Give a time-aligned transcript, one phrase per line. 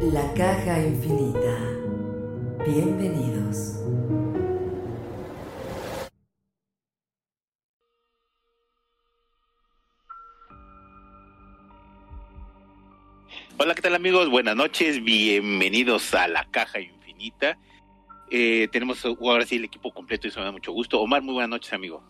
[0.00, 1.58] La caja infinita.
[2.64, 3.82] Bienvenidos.
[13.58, 14.30] Hola, ¿qué tal amigos?
[14.30, 17.58] Buenas noches, bienvenidos a la caja infinita.
[18.30, 21.00] Eh, tenemos ahora sí el equipo completo y eso me da mucho gusto.
[21.00, 22.04] Omar, muy buenas noches, amigo.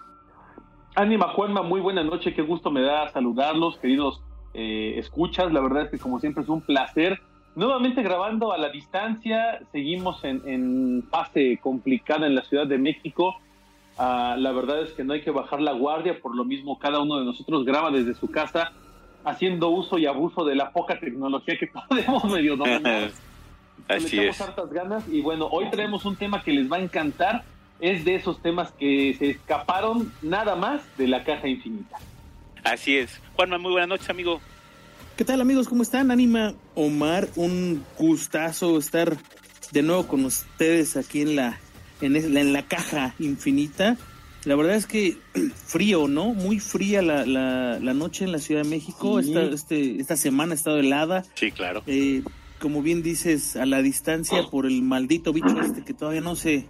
[0.95, 4.23] Ánima Juanma, muy buenas noches, qué gusto me da saludarlos, queridos
[4.53, 5.51] eh, escuchas.
[5.55, 7.19] La verdad es que como siempre es un placer.
[7.59, 13.35] Nuevamente grabando a la distancia, seguimos en, en fase complicada en la Ciudad de México.
[13.99, 17.01] Ah, la verdad es que no hay que bajar la guardia, por lo mismo cada
[17.01, 18.71] uno de nosotros graba desde su casa
[19.25, 23.11] haciendo uso y abuso de la poca tecnología que podemos medio dominar.
[23.89, 24.41] Así es.
[24.41, 27.43] hartas ganas y bueno, hoy traemos un tema que les va a encantar.
[27.81, 31.97] Es de esos temas que se escaparon nada más de la caja infinita.
[32.63, 33.21] Así es.
[33.35, 34.41] Juanma, muy buenas noches, amigo.
[35.19, 35.69] ¿Qué tal amigos?
[35.69, 36.11] ¿Cómo están?
[36.11, 39.17] Anima Omar, un gustazo estar
[39.73, 41.59] de nuevo con ustedes aquí en la
[42.01, 43.97] en, es- en la caja infinita.
[44.45, 45.17] La verdad es que
[45.67, 46.35] frío, ¿no?
[46.35, 49.21] Muy fría la, la, la noche en la Ciudad de México.
[49.21, 49.31] Sí.
[49.31, 51.25] Esta, este, esta semana ha estado helada.
[51.35, 51.83] Sí, claro.
[51.89, 52.23] Eh,
[52.61, 56.67] como bien dices, a la distancia por el maldito bicho este que todavía no se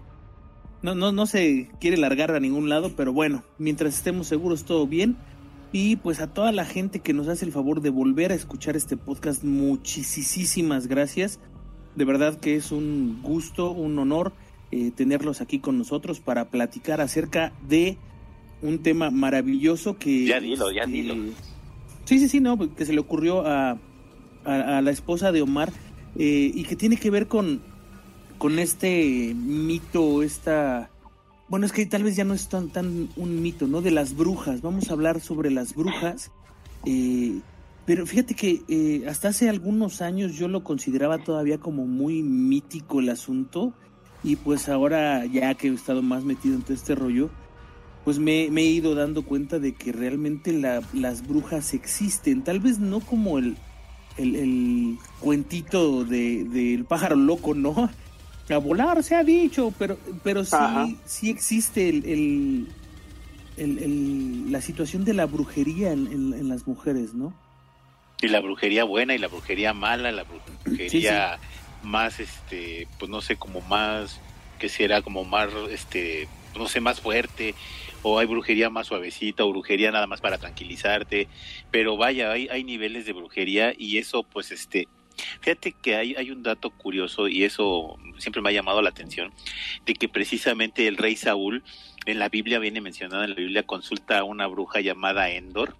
[0.80, 4.86] no, no, no se quiere largar a ningún lado, pero bueno, mientras estemos seguros todo
[4.86, 5.16] bien.
[5.72, 8.76] Y pues a toda la gente que nos hace el favor de volver a escuchar
[8.76, 11.40] este podcast, muchísimas gracias.
[11.94, 14.32] De verdad que es un gusto, un honor
[14.70, 17.96] eh, tenerlos aquí con nosotros para platicar acerca de
[18.60, 20.26] un tema maravilloso que...
[20.26, 21.14] Ya dilo, ya este, dilo.
[22.04, 23.78] Sí, sí, sí, no, que se le ocurrió a,
[24.44, 25.72] a, a la esposa de Omar
[26.16, 27.62] eh, y que tiene que ver con,
[28.38, 30.90] con este mito, esta...
[31.48, 33.80] Bueno, es que tal vez ya no es tan, tan un mito, ¿no?
[33.80, 34.60] De las brujas.
[34.60, 36.30] Vamos a hablar sobre las brujas.
[36.84, 37.40] eh,
[37.86, 43.00] pero fíjate que eh, hasta hace algunos años yo lo consideraba todavía como muy mítico
[43.00, 43.72] el asunto.
[44.22, 47.30] Y pues ahora, ya que he estado más metido en todo este rollo,
[48.04, 52.42] pues me, me he ido dando cuenta de que realmente la- las brujas existen.
[52.44, 53.56] Tal vez no como el,
[54.18, 57.88] el, cuentito de- del pájaro loco, ¿no?
[58.50, 60.86] A volar se ha dicho, pero, pero sí, Ajá.
[61.04, 62.68] sí existe el, el-
[63.56, 67.34] el- el- la situación de la brujería en, en- en las mujeres, ¿no?
[68.22, 70.24] Y la brujería buena y la brujería mala, la
[70.64, 71.38] brujería
[71.82, 74.20] más, este, pues no sé, como más,
[74.58, 76.26] que será como más, este,
[76.56, 77.54] no sé, más fuerte,
[78.02, 81.28] o hay brujería más suavecita, o brujería nada más para tranquilizarte,
[81.70, 84.88] pero vaya, hay, hay niveles de brujería y eso, pues, este,
[85.40, 89.32] fíjate que hay, hay un dato curioso y eso siempre me ha llamado la atención,
[89.86, 91.62] de que precisamente el rey Saúl,
[92.06, 95.76] en la Biblia viene mencionado, en la Biblia consulta a una bruja llamada Endor,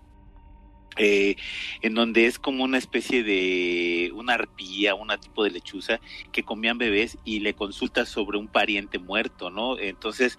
[1.01, 1.37] eh,
[1.81, 6.01] en donde es como una especie de una arpía, un tipo de lechuza
[6.33, 9.79] que comían bebés y le consulta sobre un pariente muerto, ¿no?
[9.79, 10.39] Entonces,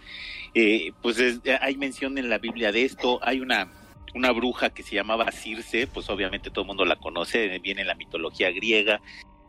[0.53, 3.71] eh, pues es- hay mención en la Biblia de esto, hay una
[4.13, 7.87] una bruja que se llamaba Circe, pues obviamente todo el mundo la conoce, viene en
[7.87, 9.01] la mitología griega,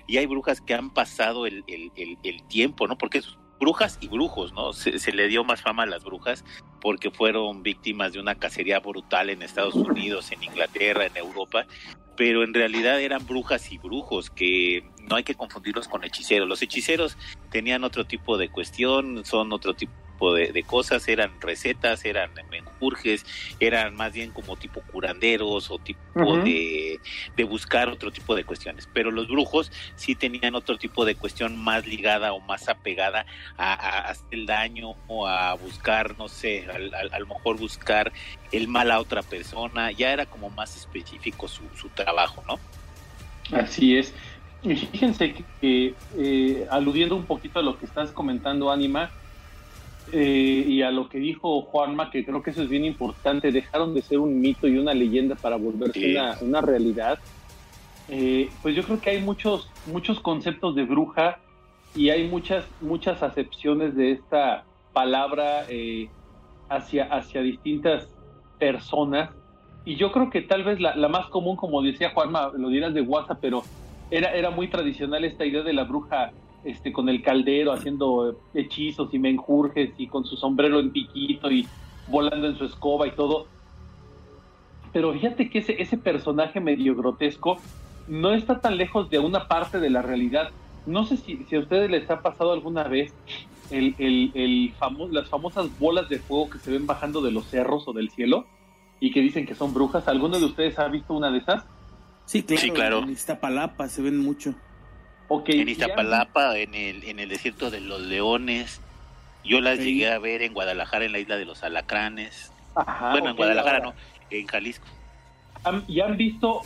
[0.06, 2.98] y hay brujas que han pasado el, el, el, el tiempo, ¿no?
[2.98, 4.72] Porque es brujas y brujos, ¿no?
[4.72, 6.44] Se, le dio más fama a las brujas
[6.80, 11.66] porque fueron víctimas de una cacería brutal en Estados Unidos, en Inglaterra, en Europa,
[12.16, 16.48] pero en realidad eran brujas y brujos que no hay que confundirlos con hechiceros.
[16.48, 17.18] Los hechiceros
[17.50, 22.30] tenían otro tipo de cuestión, son otro tipo tipo de, de cosas, eran recetas, eran
[22.50, 23.24] menjurjes,
[23.58, 27.00] eran más bien como tipo curanderos o tipo de,
[27.36, 28.86] de buscar otro tipo de cuestiones.
[28.92, 33.24] Pero los brujos sí tenían otro tipo de cuestión más ligada o más apegada
[33.56, 38.12] a, a hacer el daño o a buscar, no sé, a lo mejor buscar
[38.52, 39.90] el mal a otra persona.
[39.90, 42.58] Ya era como más específico su, su trabajo, ¿no?
[43.56, 44.12] Así es.
[44.62, 49.10] Y fíjense que, que, eh, aludiendo un poquito a lo que estás comentando, Anima,
[50.12, 53.94] eh, y a lo que dijo Juanma, que creo que eso es bien importante, dejaron
[53.94, 56.10] de ser un mito y una leyenda para volverse Sí.
[56.12, 57.18] una, una realidad.
[58.08, 61.40] Eh, pues yo creo que hay muchos, muchos conceptos de bruja
[61.94, 66.12] y hay muchas, muchas acepciones de esta palabra eh,
[66.68, 68.10] hacia, hacia distintas
[68.58, 69.30] personas.
[69.84, 72.94] Y yo creo que tal vez la, la más común, como decía Juanma, lo dirás
[72.94, 73.70] de WhatsApp, pero
[74.10, 76.34] era, era muy tradicional esta idea de la bruja
[76.64, 81.66] este, con el caldero haciendo hechizos y menjurjes y con su sombrero en piquito y
[82.08, 83.46] volando en su escoba y todo.
[84.92, 87.58] Pero fíjate que ese, ese personaje medio grotesco
[88.08, 90.50] no está tan lejos de una parte de la realidad.
[90.86, 93.12] No sé si, si a ustedes les ha pasado alguna vez
[93.70, 97.44] el, el, el famo- las famosas bolas de fuego que se ven bajando de los
[97.46, 98.46] cerros o del cielo
[98.98, 100.08] y que dicen que son brujas.
[100.08, 101.64] ¿Alguno de ustedes ha visto una de esas?
[102.26, 102.60] Sí, claro.
[102.60, 102.98] Sí, claro.
[103.00, 104.54] En Iztapalapa se ven mucho.
[105.30, 108.80] En ¿y han- Iztapalapa, en el, en el desierto de los leones.
[109.44, 109.84] Yo las Sí.
[109.84, 112.50] llegué a ver en Guadalajara, en la isla de los alacranes.
[112.74, 114.86] Ajá, bueno, en Guadalajara ahora, no, en Jalisco.
[115.64, 116.62] ¿han- ¿Y han visto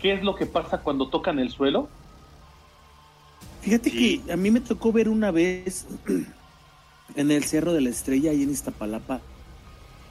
[0.00, 1.88] qué es lo que pasa cuando tocan el suelo?
[3.62, 4.22] Fíjate Sí.
[4.26, 5.86] que a mí me tocó ver una vez
[7.16, 9.20] en el Cerro de la Estrella, ahí en Iztapalapa,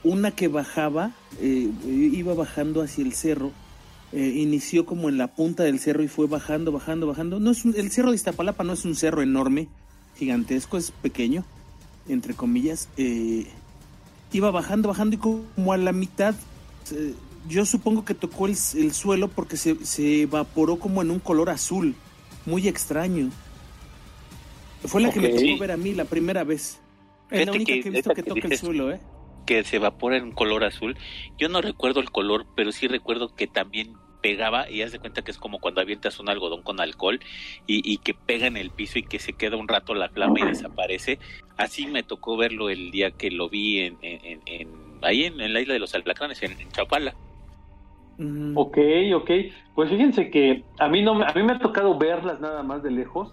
[0.04, 1.10] una que bajaba,
[1.40, 3.50] eh, iba bajando hacia el cerro,
[4.12, 7.40] eh, inició como en la punta del cerro y fue bajando, bajando, bajando.
[7.40, 9.68] No es un- el Cerro de Iztapalapa no es un cerro enorme,
[10.16, 11.44] gigantesco, es pequeño,
[12.08, 12.88] entre comillas.
[12.96, 13.46] eh,
[14.32, 16.34] iba bajando, bajando y como a la mitad,
[16.92, 17.14] eh,
[17.48, 21.48] yo supongo que tocó el, el suelo porque se, se evaporó como en un color
[21.50, 21.94] azul,
[22.46, 23.30] muy extraño.
[24.84, 26.78] Fue la que me tocó ver a mí la primera vez.
[27.30, 29.00] Es la única que que, he visto que que toca el suelo, ¿eh?
[29.48, 30.98] Que se evapora en un color azul.
[31.38, 35.22] Yo no recuerdo el color, pero sí recuerdo que también pegaba y haz de cuenta
[35.22, 37.18] que es como cuando avientas un algodón con alcohol
[37.66, 40.38] y, y que pega en el piso y que se queda un rato la flama
[40.40, 41.18] y desaparece.
[41.56, 45.40] Así me tocó verlo el día que lo vi en, en- en- en- ahí en,
[45.40, 47.14] en la isla de los alacranes, en, en Chapala.
[48.18, 48.52] Ujú.
[48.54, 48.78] Ok,
[49.14, 49.30] ok.
[49.72, 52.82] Pues fíjense que a mí no me- a mí me ha tocado verlas nada más
[52.82, 53.32] de lejos,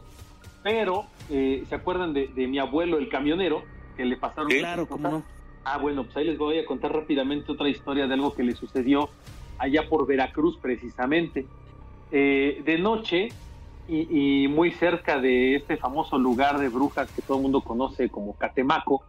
[0.62, 3.65] pero eh, se acuerdan de, de mi abuelo el camionero
[3.97, 4.50] que le pasaron.
[4.50, 5.35] Claro, cómo no.
[5.65, 8.56] Ah, bueno, pues ahí les voy a contar rápidamente otra historia de algo que le
[8.56, 9.09] sucedió
[9.57, 11.47] allá por Veracruz precisamente.
[12.12, 13.29] Eh, de noche
[13.88, 18.35] y, muy cerca de este famoso lugar de brujas que todo el mundo conoce como
[18.35, 19.03] Catemaco,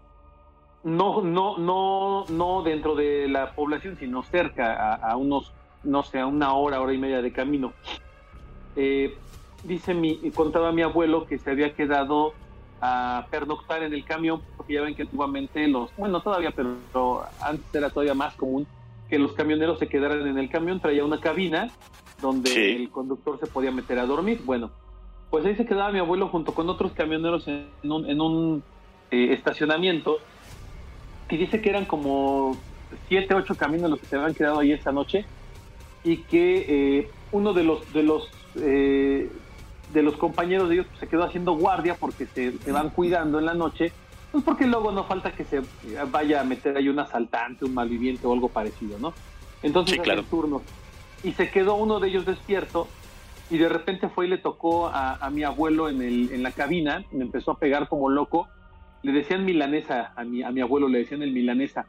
[0.82, 5.52] no, no, no, no dentro de la población, sino cerca, a, a unos,
[5.84, 7.74] no sé, a una hora, hora y media de camino.
[8.76, 9.14] Eh,
[9.62, 12.32] dice mi, contaba mi abuelo que se había quedado
[12.80, 17.74] a pernoctar en el camión, porque ya ven que antiguamente los, bueno, todavía, pero, antes
[17.74, 18.66] era todavía más común
[19.08, 21.70] que los camioneros se quedaran en el camión, traía una cabina
[22.20, 22.60] donde Sí.
[22.60, 24.40] el conductor se podía meter a dormir.
[24.44, 24.70] Bueno,
[25.30, 28.62] pues ahí se quedaba mi abuelo junto con otros camioneros en un, en un
[29.10, 30.18] eh, estacionamiento
[31.30, 32.56] y dice que eran como
[33.08, 35.24] siete, ocho camiones los que se habían quedado ahí esa noche
[36.04, 39.30] y que eh, uno de los de los eh,
[39.92, 43.38] de los compañeros de ellos pues, se quedó haciendo guardia porque se, se van cuidando
[43.38, 43.92] en la noche
[44.32, 45.62] pues porque luego no falta que se
[46.10, 49.14] vaya a meter ahí un asaltante, un malviviente o algo parecido, ¿no?
[49.62, 50.24] Entonces Sí, claro.
[50.24, 50.62] turnos.
[51.22, 52.86] Y se quedó uno de ellos despierto
[53.48, 56.50] y de repente fue y le tocó a, a mi abuelo en, el, en la
[56.50, 58.48] cabina, me empezó a pegar como loco.
[59.02, 61.86] Le decían milanesa, a mi, a mi abuelo le decían el milanesa.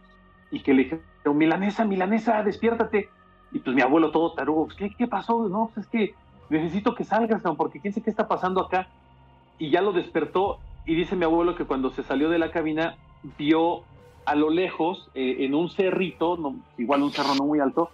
[0.52, 1.04] Y que le dijeron,
[1.38, 3.10] milanesa, milanesa, despiértate.
[3.52, 5.50] Y pues mi abuelo todo tarugo, pues, ¿qué, qué pasó?
[5.50, 6.16] No, pues es que
[6.50, 8.90] necesito que salgas, porque quién sé qué está pasando acá.
[9.58, 12.98] Y ya lo despertó y dice mi abuelo que cuando se salió de la cabina
[13.22, 13.88] vio
[14.26, 16.38] a lo lejos, eh, en un cerrito,
[16.78, 17.92] igual un cerro no muy alto,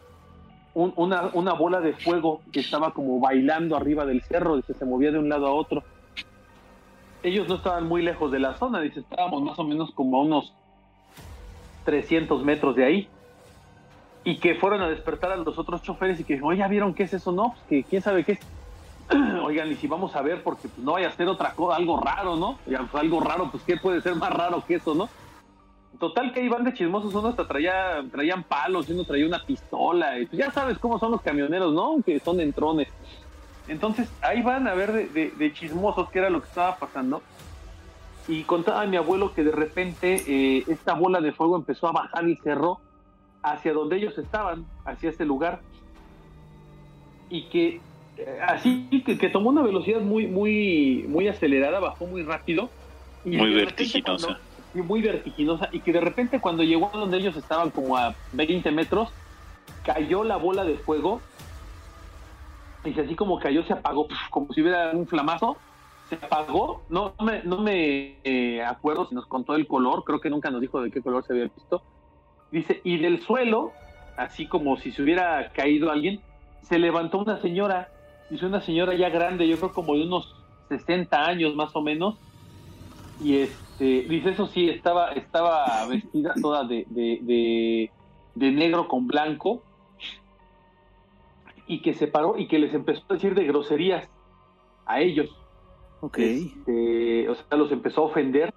[0.73, 4.85] un- una, una bola de fuego que estaba como bailando arriba del cerro, dice, se
[4.85, 5.85] movía de un lado a otro.
[7.23, 10.23] Ellos no estaban muy lejos de la zona, dice, estábamos más o menos como a
[10.23, 10.57] unos
[11.83, 13.13] 300 metros de ahí.
[14.23, 17.03] Y que fueron a despertar a los otros choferes y que oye, ¿ya vieron qué
[17.03, 17.31] es eso?
[17.31, 18.39] No, pues que quién sabe qué es.
[19.43, 21.99] Oigan, y si vamos a ver, porque pues, no vaya a ser otra cosa, algo
[21.99, 22.57] raro, ¿no?
[22.65, 25.09] Pues, algo raro, pues ¿qué puede ser más raro que eso, no?
[25.99, 30.19] Total que iban de chismosos, uno hasta traía, traían palos, y uno traía una pistola,
[30.19, 31.97] y pues ya sabes cómo son los camioneros, ¿no?
[32.03, 32.87] Que son entrones.
[33.67, 37.21] Entonces, ahí van a ver de, chismosos qué era lo que estaba pasando.
[38.27, 42.23] y contaba mi abuelo que de repente eh, esta bola de fuego empezó a bajar
[42.23, 42.79] el cerro
[43.43, 45.61] hacia donde ellos estaban, hacia ese lugar,
[47.29, 47.81] y que
[48.17, 52.69] eh, así que, que tomó una velocidad muy, muy, muy acelerada, bajó muy rápido.
[53.25, 54.27] Y Muy vertiginosa.
[54.27, 54.39] cuando-
[54.73, 58.15] sí, muy vertiginosa, y que de repente cuando llegó a donde ellos estaban como a
[58.33, 59.09] 20 metros,
[59.85, 61.21] cayó la bola de fuego,
[62.85, 65.57] y así como cayó, se apagó, como si hubiera un flamazo,
[66.09, 70.29] se apagó, no me, no me eh, acuerdo si nos contó el color, creo que
[70.29, 71.81] nunca nos dijo de qué color se había visto.
[72.53, 73.71] Dice, y del suelo,
[74.15, 76.19] así como si se hubiera caído alguien,
[76.61, 77.89] se levantó una señora,
[78.29, 80.35] dice una señora ya grande, yo creo como de unos
[80.69, 82.15] 60 años más o menos,
[83.23, 87.91] y este, dice eso sí, estaba, estaba vestida toda de, de, de,
[88.35, 89.63] de negro con blanco,
[91.65, 94.07] y que se paró y que les empezó a decir de groserías
[94.85, 95.35] a ellos.
[96.01, 96.19] Ok.
[96.19, 98.53] Este, o sea, los empezó a ofender.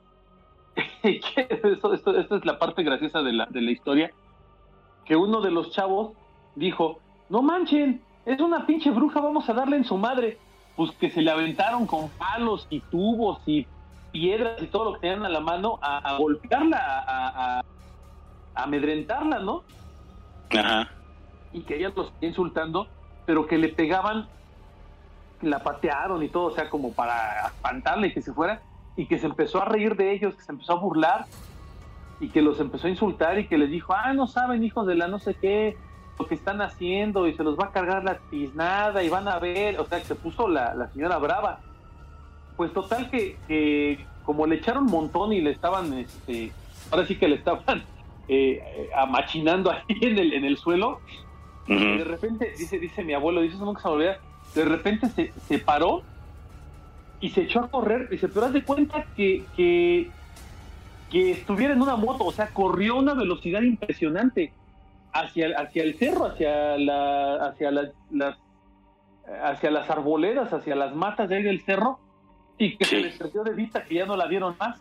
[1.34, 4.10] Que esto, esto, esta es la parte graciosa de la, de la historia.
[5.04, 6.12] Que uno de los chavos
[6.54, 6.98] dijo,
[7.28, 10.38] no manchen, es una pinche bruja, vamos a darle en su madre.
[10.76, 13.66] Pues que se le aventaron con palos y tubos y
[14.12, 17.60] piedras y todo lo que tenían a la mano a, a golpearla, a, a-
[18.54, 19.62] a amedrentarla, ¿no?
[20.50, 20.88] Ajá.
[21.52, 22.86] y que ella los insultando,
[23.26, 24.26] pero que le pegaban,
[25.42, 28.62] la patearon y todo, o sea, como para espantarle y que se fuera,
[28.96, 31.26] y que se empezó a reír de ellos, que se empezó a burlar,
[32.18, 34.94] y que los empezó a insultar y que les dijo, ah, no saben, hijos de
[34.94, 35.76] la no sé qué,
[36.18, 39.38] lo que están haciendo, y se los va a cargar la tiznada, y van a
[39.38, 41.60] ver, o sea, que se puso la, la señora brava.
[42.56, 46.52] Pues total que, que como le echaron un montón y le estaban, este,
[46.90, 47.80] ahora sí que le estaban
[48.28, 51.00] eh, eh, amachinando ahí en el, en el suelo,
[51.66, 52.04] y de Ujú.
[52.04, 54.18] repente, dice, dice mi abuelo, dice eso nunca se me olvida,
[54.54, 56.02] de repente se, se paró
[57.20, 60.10] y se echó a correr, dice, pero haz de cuenta que, que,
[61.10, 64.52] que estuviera en una moto, o sea, corrió a una velocidad impresionante
[65.12, 68.36] hacia, el- hacia el cerro, hacia la, hacia las, las
[69.42, 71.98] hacia las arboledas, hacia las matas de ahí del cerro,
[72.58, 74.80] y que se les perdió de vista que ya no la vieron más.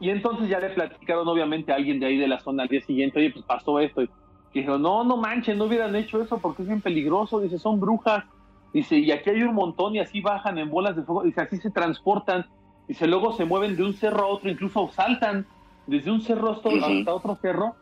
[0.00, 2.80] Y entonces ya le platicaron obviamente a alguien de ahí de la zona al día
[2.80, 4.02] siguiente, oye, pues pasó esto.
[4.02, 4.08] Y
[4.54, 7.40] dijo, no, no manchen, no hubieran hecho eso porque es bien peligroso.
[7.40, 8.24] Dice, son brujas.
[8.72, 11.22] Dice, y aquí hay un montón y así bajan en bolas de fuego.
[11.22, 12.46] Dice, así se transportan.
[12.86, 15.46] Dice, luego se mueven de un cerro a otro, incluso saltan
[15.86, 17.74] desde un cerro hasta, otro cerro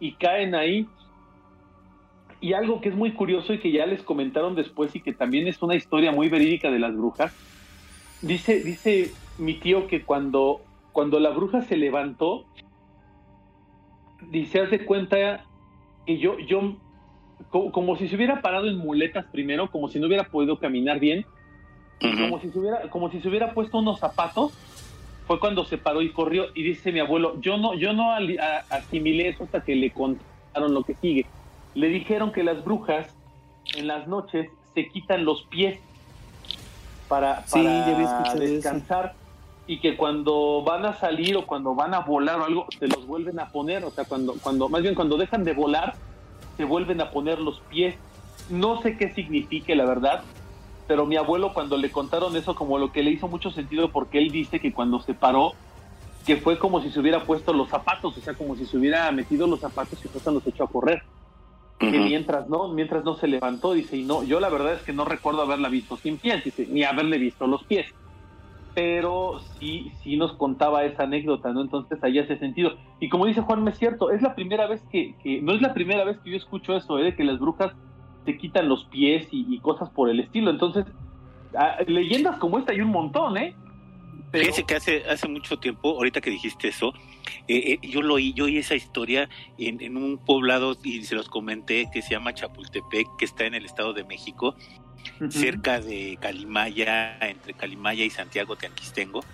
[0.00, 0.86] y caen ahí.
[2.40, 5.48] Y algo que es muy curioso y que ya les comentaron después y que también
[5.48, 7.34] es una historia muy verídica de las brujas.
[8.20, 10.60] Dice, dice mi tío que cuando,
[10.92, 12.44] cuando la bruja se levantó,
[14.30, 15.44] dice, hace cuenta
[16.06, 16.76] que yo, yo,
[17.50, 20.98] como, como si se hubiera parado en muletas primero, como si no hubiera podido caminar
[21.00, 21.24] bien,
[22.00, 22.40] como Ujú.
[22.40, 24.52] si se hubiera, como si se hubiera puesto unos zapatos,
[25.26, 28.12] fue cuando se paró y corrió y dice mi abuelo, yo no, yo no
[28.70, 31.26] asimilé eso hasta que le contaron lo que sigue.
[31.74, 33.14] Le dijeron que las brujas
[33.74, 35.80] en las noches se quitan los pies
[37.08, 38.38] para, Sí, para eso.
[38.38, 39.14] descansar
[39.66, 43.06] y que cuando van a salir o cuando van a volar o algo se los
[43.06, 45.94] vuelven a poner, o sea, cuando, cuando, más bien cuando dejan de volar
[46.56, 47.94] se vuelven a poner los pies.
[48.50, 50.22] No sé qué signifique, la verdad,
[50.86, 54.18] pero mi abuelo cuando le contaron eso como lo que le hizo mucho sentido porque
[54.18, 55.52] él dice que cuando se paró
[56.26, 59.10] que fue como si se hubiera puesto los zapatos, o sea, como si se hubiera
[59.12, 61.02] metido los zapatos y cuando se echó a correr.
[61.78, 64.94] Que mientras no, mientras no se levantó, dice, y no, yo la verdad es que
[64.94, 67.92] no recuerdo haberla visto sin pies, dice, ni haberle visto los pies.
[68.74, 71.60] Pero sí, sí nos contaba esa anécdota, ¿no?
[71.60, 72.72] Entonces ahí hace sentido.
[73.00, 75.72] Y como dice Juan, es cierto, es la primera vez que, que- no es la
[75.74, 77.04] primera vez que yo escucho eso, ¿eh?
[77.04, 77.72] de que las brujas
[78.24, 80.50] te quitan los pies y, cosas por el estilo.
[80.50, 80.86] Entonces,
[81.56, 83.54] ah, leyendas como esta hay un montón, ¿eh?
[84.32, 86.92] Pero- Fíjese que hace, hace mucho tiempo, ahorita que dijiste eso,
[87.46, 89.28] eh, eh, yo lo oí, yo oí esa historia
[89.58, 93.54] en, en un poblado y se los comenté que se llama Chapultepec, que está en
[93.54, 94.56] el Estado de México,
[95.30, 99.24] Cerca de Calimaya, entre Calimaya y Santiago Teanquistengo.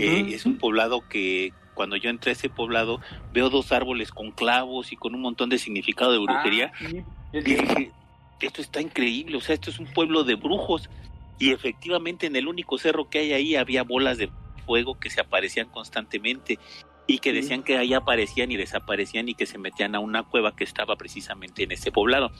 [0.00, 3.00] Eh, es un poblado que cuando yo entré a ese poblado
[3.32, 6.72] veo dos árboles con clavos y con un montón de significado de brujería.
[6.74, 7.92] Ah, sí, Y dije,
[8.40, 10.88] esto está increíble, o sea, esto es un pueblo de brujos.
[11.38, 14.30] Y efectivamente en el único cerro que hay ahí había bolas de
[14.64, 16.58] fuego que se aparecían constantemente
[17.06, 20.56] y que decían que ahí aparecían y desaparecían y que se metían a una cueva
[20.56, 22.30] que estaba precisamente en ese poblado.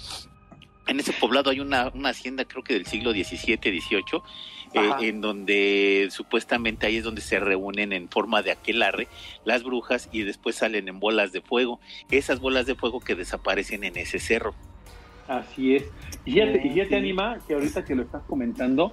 [0.86, 4.22] En ese poblado hay una, una hacienda, creo que del siglo XVII, XVIII,
[4.74, 9.08] eh, en donde supuestamente ahí es donde se reúnen en forma de aquelarre
[9.44, 11.80] las brujas y después salen en bolas de fuego.
[12.10, 14.54] Esas bolas de fuego que desaparecen en ese cerro.
[15.28, 15.84] Así es.
[16.24, 18.92] Y ya, te, y ya te anima que ahorita que lo estás comentando,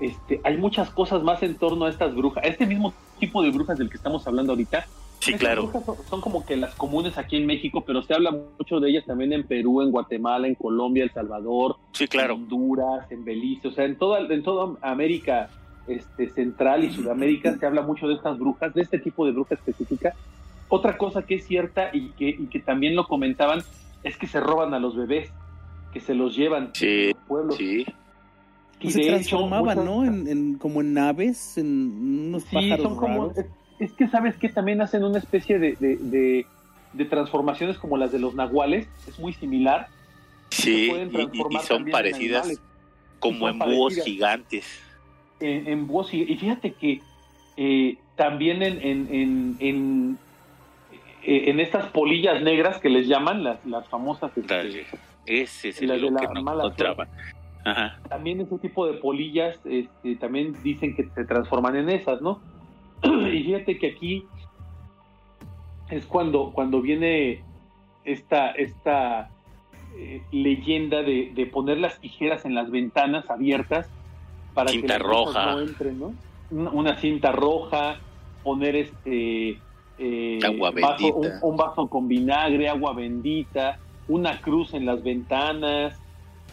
[0.00, 3.50] este, hay muchas cosas más en torno a estas brujas, a este mismo tipo de
[3.50, 4.86] brujas del que estamos hablando ahorita.
[5.20, 5.64] Sí, claro.
[5.64, 8.90] brujas Son, son como que las comunes aquí en México, pero se habla mucho de
[8.90, 12.34] ellas también en Perú, en Guatemala, en Colombia, El Salvador, Sí, en claro.
[12.34, 15.50] Honduras, en Belice, o sea, en toda, en toda América
[15.86, 19.54] este, Central y Sudamérica se habla mucho de estas brujas, de este tipo de bruja
[19.56, 20.14] específica.
[20.68, 23.60] Otra cosa que es cierta y que, y que también lo comentaban
[24.02, 25.30] es que se roban a los bebés,
[25.92, 27.56] que se los llevan Sí, a los pueblos.
[27.56, 27.84] Sí,
[28.78, 30.04] Y Pues se hecho, transformaban, muchas- ¿no?
[30.04, 33.28] En, en- como en aves, en unos Sí, pájaros son como.
[33.28, 33.46] raros.
[33.80, 36.46] Es que sabes que también hacen una especie de, de, de-
[36.92, 39.86] de transformaciones como las de los nahuales, es muy similar.
[40.50, 42.60] sí, y- y, son en parecidas
[43.20, 44.66] como son en búhos gigantes.
[45.38, 47.00] en, en búhos y, y fíjate que
[47.56, 50.18] eh, también en, en, en, en,
[51.22, 54.86] eh, en estas polillas negras que les llaman, las, las famosas, este, Dale.
[55.26, 57.08] Ese es el de lo que no encontraban.
[57.62, 58.00] Ajá.
[58.08, 62.40] también ese tipo de polillas este, también dicen que se transforman en esas, ¿no?
[63.32, 64.24] y fíjate que aquí
[65.90, 67.42] es cuando, cuando viene
[68.04, 69.30] esta, esta
[69.96, 73.88] eh, leyenda de, de poner las tijeras en las ventanas abiertas
[74.54, 75.52] para Cinta que las roja.
[75.52, 76.12] no entren, ¿no?
[76.50, 77.98] Una, una cinta roja,
[78.42, 79.58] poner este
[79.98, 83.78] eh, Agua vaso- un vaso con vinagre, agua bendita,
[84.08, 86.00] una cruz en las ventanas,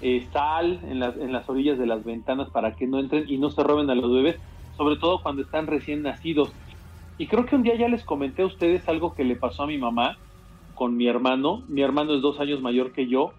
[0.02, 3.38] eh, sal en las, en las orillas de las ventanas para que no entren y
[3.38, 4.38] no se roben a los bebés,
[4.78, 6.52] sobre todo cuando están recién nacidos.
[7.18, 9.68] Y creo que un día ya les comenté a ustedes algo que le pasó a
[9.68, 10.18] mi mamá
[10.76, 11.64] con mi hermano.
[11.68, 13.34] Mi hermano es dos años mayor que yo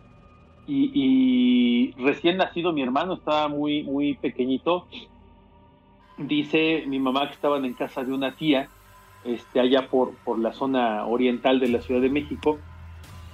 [0.68, 4.86] y, recién nacido mi hermano estaba muy, muy pequeñito.
[6.18, 8.68] Dice mi mamá que estaban en casa de una tía,
[9.24, 12.58] este, allá por, por la zona oriental de la Ciudad de México,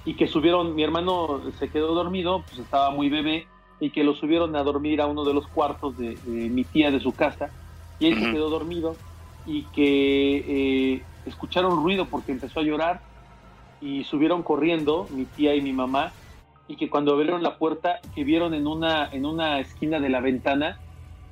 [0.05, 3.47] y que subieron, mi hermano se quedó dormido, pues estaba muy bebé,
[3.79, 6.99] y que lo subieron a dormir a uno de los cuartos de mi tía de
[6.99, 7.51] su casa,
[7.99, 8.97] y él se quedó dormido,
[9.45, 10.37] y que
[10.95, 13.01] eh, escucharon ruido porque empezó a llorar,
[13.79, 16.13] y subieron corriendo, mi tía y mi mamá,
[16.67, 20.21] y que cuando abrieron la puerta, que vieron en una, en una esquina de la
[20.21, 20.79] ventana,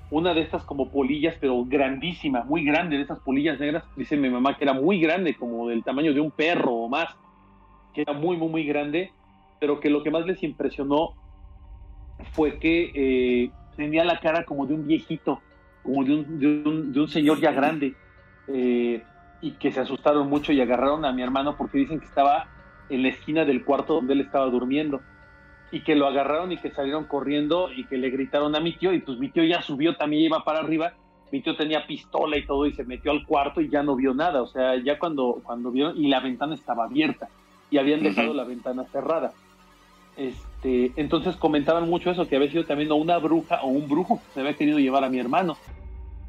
[0.09, 4.29] una de estas como polillas, pero grandísima, muy grande, de esas polillas negras, dice mi
[4.29, 7.07] mamá que era muy grande, como del tamaño de un perro o más,
[7.93, 9.11] que era muy, muy, muy grande,
[9.59, 11.13] pero que lo que más les impresionó
[12.33, 15.41] fue que eh, tenía la cara como de un viejito,
[15.83, 17.93] como de un, de un, de un señor ya grande,
[18.47, 19.03] eh,
[19.41, 22.47] y que se asustaron mucho y agarraron a mi hermano porque dicen que estaba
[22.89, 25.01] en la esquina del cuarto donde él estaba durmiendo
[25.71, 28.93] y que lo agarraron y que salieron corriendo y que le gritaron a mi tío
[28.93, 30.93] y pues mi tío ya subió, también iba para arriba,
[31.31, 34.13] mi tío tenía pistola y todo y se metió al cuarto y ya no vio
[34.13, 37.27] nada, o sea, ya cuando, cuando vieron y la ventana estaba abierta
[37.69, 39.33] y habían dejado la ventana cerrada.
[40.15, 44.33] Este, entonces comentaban mucho eso, que había sido también una bruja o un brujo que
[44.33, 45.57] se había querido llevar a mi hermano.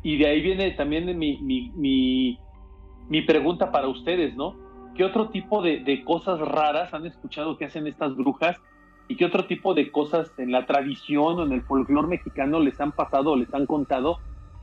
[0.05, 2.39] Y de ahí viene también mi, mi,
[3.09, 4.55] mi, pregunta para ustedes, ¿no?
[4.95, 8.61] ¿Qué otro tipo de, cosas raras han escuchado que hacen estas brujas?
[9.09, 12.79] ¿Y qué otro tipo de cosas en la tradición o en el folclore mexicano les
[12.81, 14.19] han pasado o les han contado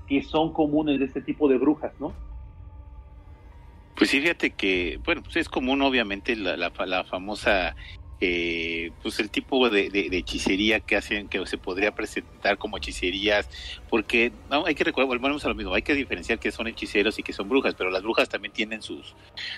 [0.08, 2.14] que son comunes de este tipo de brujas, ¿no?
[3.96, 7.76] Pues sí, fíjate que, bueno, pues es común obviamente la, la, la famosa,
[8.24, 12.78] eh, pues el tipo de, de- de hechicería que hacen, que se podría presentar como
[12.78, 13.50] hechicerías,
[13.90, 17.18] porque no, hay que recordar, volvemos a lo mismo, hay que diferenciar que son hechiceros
[17.18, 19.16] y que son brujas, pero las brujas también tienen sus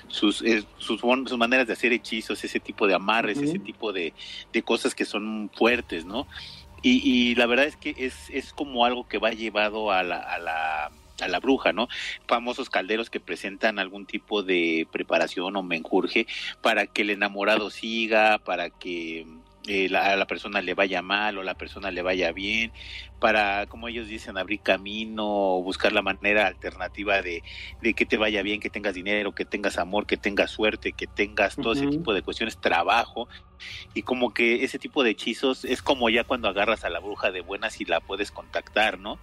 [0.07, 1.03] sus eh, sus,
[1.37, 4.13] maneras de hacer hechizos, ese tipo de amarres, ese tipo de,
[4.53, 6.25] de cosas que son fuertes, ¿no?
[6.81, 10.17] Y, y la verdad es que es, es como algo que va llevado a la,
[10.19, 11.87] a la a la bruja, ¿no?
[12.27, 16.27] Famosos calderos que presentan algún tipo de preparación o menjurje
[16.61, 19.25] para que el enamorado siga, para que
[19.67, 22.71] eh, a la persona le vaya mal o la persona le vaya bien,
[23.23, 27.41] para, como ellos dicen, abrir camino, o buscar la manera alternativa de,
[27.81, 31.07] de que te vaya bien, que tengas dinero, que tengas amor, que tengas suerte, que
[31.07, 31.99] tengas todo ese Ujú.
[31.99, 33.29] tipo de cuestiones, trabajo,
[33.93, 37.31] y como que ese tipo de hechizos es como ya cuando agarras a la bruja
[37.31, 39.19] de buenas y la puedes contactar, ¿no?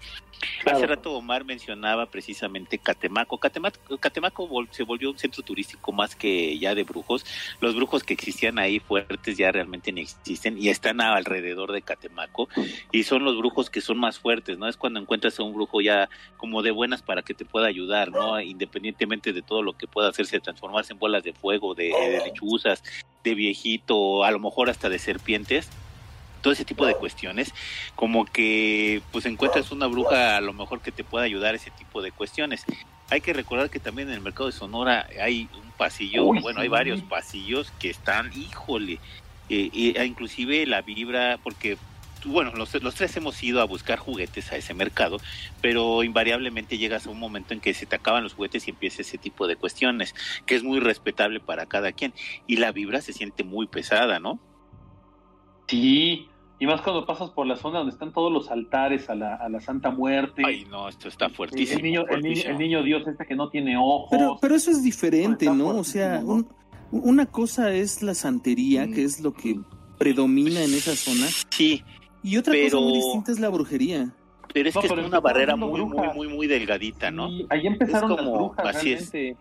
[0.62, 0.78] Claro.
[0.78, 3.36] Hace rato Omar mencionaba precisamente Catemaco.
[3.36, 7.26] Catemaco, Catemaco vol- se volvió un centro turístico más que ya de brujos.
[7.60, 12.48] Los brujos que existían ahí fuertes ya realmente ni existen y están alrededor de Catemaco
[12.90, 14.68] y son los brujos que son más fuertes, ¿no?
[14.68, 18.10] Es cuando encuentras a un brujo ya como de buenas para que te pueda ayudar,
[18.10, 18.40] ¿no?
[18.40, 22.82] Independientemente de todo lo que pueda hacerse, transformarse en bolas de fuego, de, de lechuzas,
[23.24, 25.68] de viejito, a lo mejor hasta de serpientes
[26.40, 27.52] todo ese tipo de cuestiones,
[27.94, 32.02] como que pues encuentras una bruja a lo mejor que te pueda ayudar ese tipo
[32.02, 32.64] de cuestiones.
[33.10, 36.60] Hay que recordar que también en el mercado de Sonora hay un pasillo, Uy, bueno,
[36.60, 36.62] sí.
[36.62, 38.94] hay varios pasillos que están, híjole,
[39.48, 41.76] eh, eh, inclusive la vibra, porque
[42.26, 45.18] bueno, los, los, tres hemos ido a buscar juguetes a ese mercado,
[45.60, 49.02] pero invariablemente llegas a un momento en que se te acaban los juguetes y empieza
[49.02, 50.14] ese tipo de cuestiones,
[50.46, 52.12] que es muy respetable para cada quien.
[52.46, 54.38] Y la vibra se siente muy pesada, ¿no?
[55.68, 56.28] Sí,
[56.58, 59.48] y más cuando pasas por la zona donde están todos los altares a la, a
[59.48, 60.42] la Santa Muerte.
[60.44, 61.78] Ay, no, esto está fuertísimo.
[61.78, 64.08] El niño, el niño, el niño Dios este que no tiene ojos.
[64.10, 65.68] Pero, pero eso es diferente, ¿no?
[65.68, 66.46] O sea, un,
[66.90, 69.58] una cosa es la santería, que es lo que
[69.96, 71.26] predomina en esa zona.
[71.50, 71.82] Sí.
[72.22, 72.78] Y otra pero...
[72.78, 74.10] cosa muy distinta es la brujería.
[74.52, 77.28] Pero es No, que pero es una barrera muy, muy, muy, muy delgadita, ¿no?
[77.28, 79.12] Sí, ahí empezaron Es como- las brujas, así es.
[79.12, 79.40] realmente.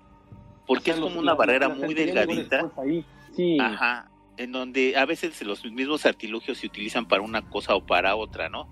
[0.68, 2.72] Porque O sea, es los- como una barrera muy delgadita.
[2.78, 3.04] ahí.
[3.36, 3.58] Sí.
[3.60, 8.16] Ajá, en donde a veces los mismos artilugios se utilizan para una cosa o para
[8.16, 8.70] otra, ¿no?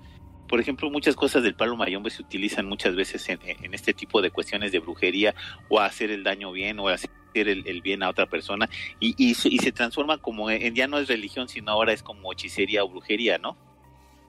[0.47, 4.21] Por ejemplo, muchas cosas del palo mayombe se utilizan muchas veces en, en este tipo
[4.21, 5.33] de cuestiones de brujería
[5.69, 8.69] o a hacer el daño bien o a hacer el, el bien a otra persona
[8.99, 12.01] y, y, se- y se transforma como en, ya no es religión, sino ahora es
[12.01, 13.57] como hechicería o brujería, ¿no?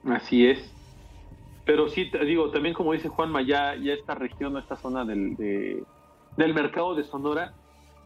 [0.05, 0.73] Así es.
[1.65, 5.35] Pero sí, te digo, también como dice Juanma, ya, ya esta región, esta zona del,
[5.35, 5.83] de-
[6.37, 7.53] del mercado de Sonora,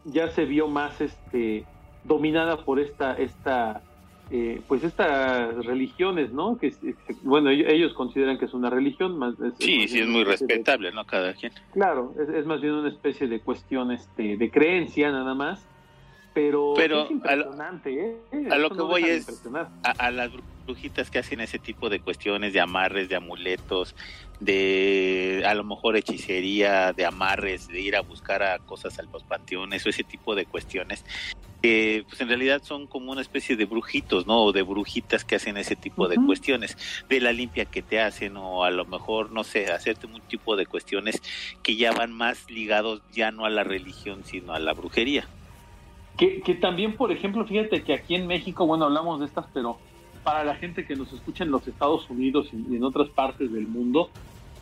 [0.04, 1.64] ya se vio más este
[2.04, 3.82] dominada por esta, esta
[4.30, 6.58] eh, pues estas religiones, ¿no?
[6.58, 6.74] Que,
[7.22, 10.30] bueno, ellos, ellos consideran que es una religión, más es- Sí, sí, es muy de-
[10.32, 11.04] respetable, ¿no?
[11.06, 11.52] Cada quien.
[11.72, 15.64] Claro, es, es más bien una especie de cuestión este, de creencia nada más,
[16.34, 18.48] pero, Pero es impresionante, ¿eh?
[18.50, 19.42] a lo que voy es-
[19.82, 20.30] a, a las
[20.64, 23.94] brujitas que hacen ese tipo de cuestiones de amarres, de amuletos,
[24.40, 29.22] de a lo mejor hechicería, de amarres, de ir a buscar a cosas a los
[29.22, 31.04] panteones o ese tipo de cuestiones,
[31.62, 34.42] que pues en realidad son como una especie de brujitos, ¿no?
[34.42, 36.76] O de brujitas que hacen ese tipo de cuestiones,
[37.08, 40.56] de la limpia que te hacen o a lo mejor, no sé, hacerte un tipo
[40.56, 41.22] de cuestiones
[41.62, 45.26] que ya van más ligados ya no a la religión, sino a la brujería.
[46.18, 49.78] Que, que también, por ejemplo, fíjate que aquí en México, bueno, hablamos de estas, pero
[50.24, 53.68] para la gente que nos escucha en los Estados Unidos y en otras partes del
[53.68, 54.10] mundo,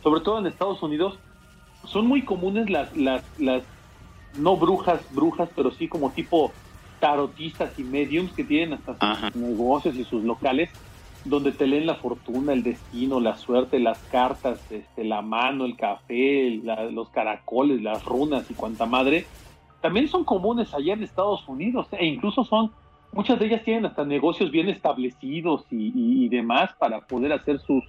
[0.03, 1.19] sobre todo en Estados Unidos,
[1.85, 3.63] son muy comunes las, las, las
[4.33, 6.55] no brujas, brujas, pero sí como tipo
[6.99, 10.69] tarotistas y mediums que tienen hasta sus negocios y sus locales,
[11.25, 15.77] donde te leen la fortuna, el destino, la suerte, las cartas, este, la mano, el
[15.77, 19.29] café, la- los caracoles, las runas y cuanta madre.
[19.81, 22.73] También son comunes allá en Estados Unidos e incluso son,
[23.13, 27.59] muchas de ellas tienen hasta negocios bien establecidos y, y- y demás para poder hacer
[27.59, 27.83] sus,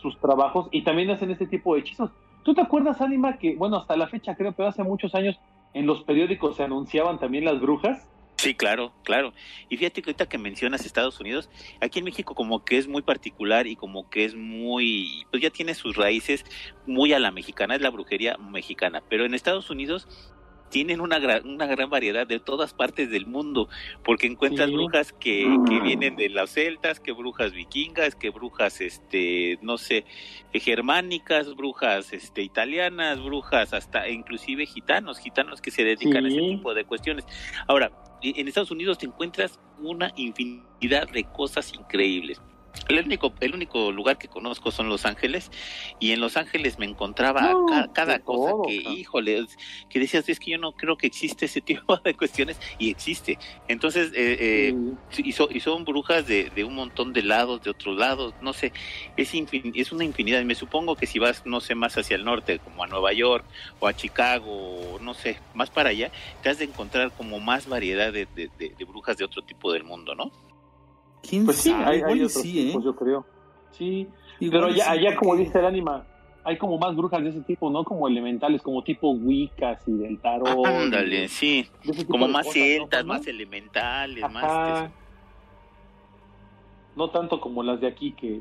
[0.00, 2.10] sus trabajos y también hacen este tipo de hechizos.
[2.44, 5.36] ¿Tú te acuerdas, Anima, que, bueno, hasta la fecha creo, pero hace muchos años
[5.74, 8.08] en los periódicos se anunciaban también las brujas?
[8.38, 9.32] Sí, claro, claro.
[9.68, 11.48] Y fíjate que ahorita que mencionas Estados Unidos,
[11.80, 15.50] aquí en México como que es muy particular y como que es muy, pues ya
[15.50, 16.44] tiene sus raíces
[16.84, 20.08] muy a la mexicana, es la brujería mexicana, pero en Estados Unidos
[20.72, 23.68] tienen una gran, una gran variedad de todas partes del mundo,
[24.02, 24.74] porque encuentras Sí.
[24.74, 30.04] brujas que, que vienen de los celtas, que brujas vikingas, que brujas, este, no sé,
[30.52, 36.38] eh, germánicas, brujas, este, italianas, brujas, hasta inclusive gitanos, gitanos que se dedican a ese
[36.40, 37.26] tipo de cuestiones.
[37.68, 42.40] Ahora, e- en Estados Unidos te encuentras una infinidad de cosas increíbles.
[42.88, 45.50] El único, el único lugar que conozco son Los Ángeles
[46.00, 49.46] y en Los Ángeles me encontraba No, ca- cada, cosa todo, que, híjole,
[49.88, 53.38] que decías, es que yo no creo que existe ese tipo de cuestiones y existe.
[53.68, 54.74] Entonces, eh, eh,
[55.10, 55.22] Sí.
[55.26, 58.52] y, so- y son brujas de, de un montón de lados, de otros lados, no
[58.52, 58.72] sé,
[59.16, 60.40] es, infin- es una infinidad.
[60.40, 63.12] Y me supongo que si vas, no sé, más hacia el norte, como a Nueva
[63.12, 63.44] York
[63.80, 66.10] o a Chicago, o no sé, más para allá,
[66.42, 70.14] te has de encontrar como más variedad de- de brujas de otro tipo del mundo,
[70.14, 70.32] ¿no?
[71.22, 71.84] ¿Quién Pues sí, sabe?
[71.84, 72.66] hay, hay otros sí, ¿eh?
[72.66, 73.24] tipos, yo creo.
[73.72, 74.08] Sí,
[74.40, 76.04] Igual pero allá, sí, allá como dice el anima,
[76.44, 77.84] hay como más brujas de ese tipo, ¿no?
[77.84, 80.66] Como elementales, como tipo Wiccas y del tarot.
[80.66, 81.66] Ándale, y sí,
[82.08, 83.14] como más cosas, ¿no, celtas, Juanma?
[83.18, 84.44] más elementales, más...
[84.44, 84.90] Ajá.
[86.96, 88.40] No tanto como las de aquí que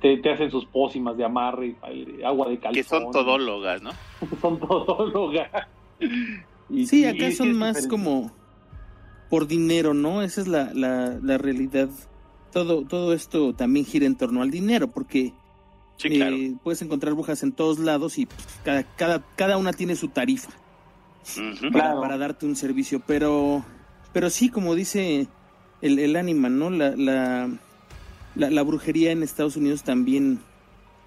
[0.00, 2.74] te, te hacen sus pócimas de amarre, y agua de calzón.
[2.74, 3.90] que son todólogas, ¿no?
[4.40, 5.50] son todólogas.
[6.68, 7.88] Y- Sí, acá y son más diferente.
[7.88, 8.30] como
[9.32, 10.20] por dinero, ¿no?
[10.20, 11.88] Esa es la, la, la realidad.
[12.52, 15.32] Todo, todo esto también gira en torno al dinero, porque
[15.96, 19.96] Sí, eh, puedes encontrar brujas en todos lados y pues, cada, cada, cada una tiene
[19.96, 20.50] su tarifa
[21.24, 22.00] para, Claro.
[22.02, 23.00] para darte un servicio.
[23.06, 23.64] Pero,
[24.12, 25.28] pero sí, como dice
[25.80, 26.68] el, el ánima, ¿no?
[26.68, 27.48] La, la,
[28.34, 30.40] la, la brujería en Estados Unidos también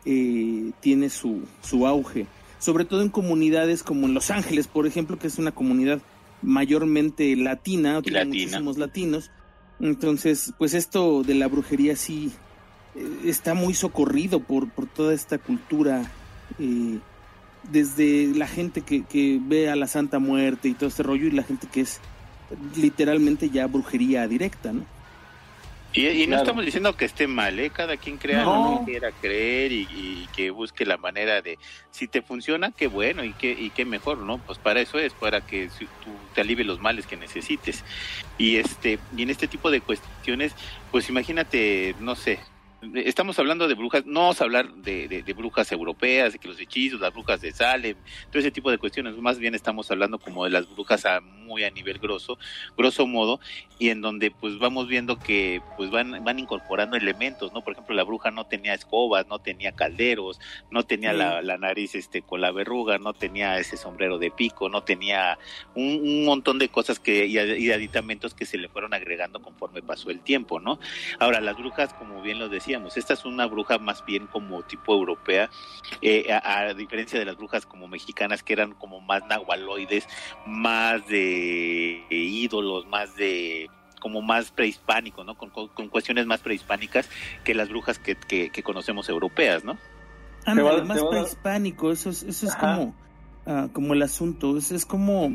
[0.05, 2.25] eh, tiene su, su auge.
[2.57, 5.99] Sobre todo en comunidades como en Los Ángeles, por ejemplo, que es una comunidad
[6.45, 8.45] mayormente latina, tiene Latina.
[8.45, 9.31] muchísimos latinos.
[9.79, 12.31] Entonces, pues esto de la brujería sí
[12.95, 16.09] eh, está muy socorrido por, por toda esta cultura,
[16.59, 16.99] eh,
[17.71, 21.31] desde la gente que, que ve a la Santa Muerte y todo este rollo, y
[21.31, 21.99] la gente que es
[22.75, 24.85] literalmente ya brujería directa, ¿no?
[25.95, 26.43] Y, y no Claro.
[26.43, 27.69] estamos diciendo que esté mal, ¿eh?
[27.69, 28.79] Cada quien crea No.
[28.79, 31.57] lo que quiera creer y, y que busque la manera de...
[31.91, 34.37] Si te funciona, qué bueno y qué, y qué mejor, ¿no?
[34.39, 37.83] Pues para eso es, para que si tú te alivies los males que necesites.
[38.37, 40.53] Y, este, y en este tipo de cuestiones,
[40.91, 42.39] pues imagínate, no sé,
[42.95, 46.47] estamos hablando de brujas, no vamos a hablar de, de- de brujas europeas, de que
[46.47, 47.95] los hechizos, las brujas de Salem,
[48.29, 51.63] todo ese tipo de cuestiones, más bien estamos hablando como de las brujas a, muy
[51.63, 52.37] a nivel grosso,
[52.77, 53.39] grosso modo,
[53.77, 57.61] y en donde pues vamos viendo que pues van, van incorporando elementos, ¿no?
[57.63, 60.39] Por ejemplo, la bruja no tenía escobas, no tenía calderos,
[60.71, 61.17] no tenía Sí.
[61.17, 65.37] la, la nariz este con la verruga, no tenía ese sombrero de pico, no tenía
[65.75, 69.81] un, un montón de cosas que y, y aditamentos que se le fueron agregando conforme
[69.81, 70.79] pasó el tiempo, ¿no?
[71.19, 74.93] Ahora, las brujas, como bien lo decíamos, esta es una bruja más bien como tipo
[74.93, 75.49] europea,
[76.01, 80.07] eh, a, a diferencia de las brujas como mexicanas que eran como más nahualoides,
[80.45, 83.69] más de, de ídolos, más de
[84.01, 85.35] como más prehispánico, ¿no?
[85.37, 87.09] Con, con- con cuestiones más prehispánicas
[87.43, 89.77] que las brujas que, que, que conocemos europeas, ¿no?
[90.45, 92.75] Ándale, más prehispánico, eso es, eso es Ajá.
[92.75, 92.95] como,
[93.47, 95.31] ah, como el asunto, es, es como...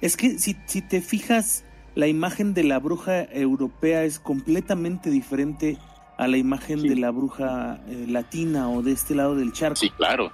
[0.00, 1.64] Es que si, si te fijas,
[1.96, 5.78] la imagen de la bruja europea es completamente diferente
[6.18, 6.88] a la imagen Sí.
[6.88, 9.76] de la bruja eh, latina o de este lado del charco.
[9.76, 10.30] Sí, claro.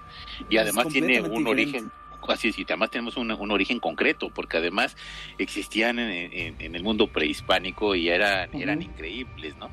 [0.51, 1.51] Y además tiene un diferente.
[1.51, 1.91] origen,
[2.29, 4.97] así es, y además tenemos un, un origen concreto, porque además
[5.39, 9.69] existían en, en- en el mundo prehispánico y eran, eran increíbles, ¿no?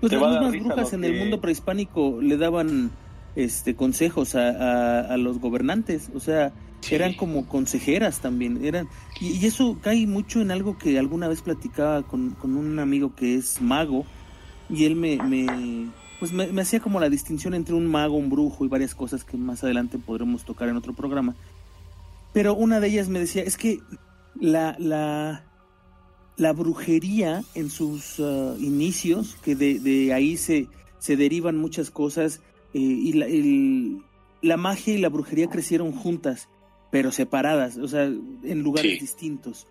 [0.00, 2.90] Pues las mismas brujas en el mundo prehispánico le daban
[3.34, 6.94] este consejos a, a- a los gobernantes, o sea, Sí.
[6.94, 8.86] eran como consejeras también, eran
[9.20, 13.14] y, y eso cae mucho en algo que alguna vez platicaba con, con un amigo
[13.16, 14.04] que es mago
[14.68, 18.30] y él me, me pues me, me hacía como la distinción entre un mago, un
[18.30, 21.34] brujo y varias cosas que más adelante podremos tocar en otro programa.
[22.32, 23.80] Pero una de ellas me decía, es que
[24.38, 25.44] la, la,
[26.36, 32.40] la brujería en sus ah, inicios, que de, de ahí se, se derivan muchas cosas,
[32.74, 33.98] eh, y la, el-
[34.42, 36.48] la magia y la brujería crecieron juntas,
[36.92, 38.98] pero separadas, o sea, en lugares Sí.
[39.00, 39.66] distintos.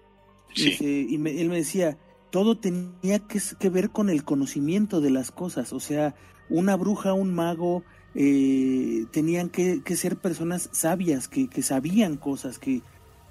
[0.55, 1.07] Sí.
[1.09, 1.97] Y me- él me decía,
[2.35, 6.15] todo tenía que, ver con el conocimiento de las cosas, o sea,
[6.49, 7.81] una bruja, un mago,
[8.13, 12.81] eh, tenían que, ser personas sabias, que, sabían cosas, que,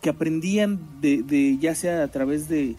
[0.08, 2.76] aprendían de, de ya sea a través de,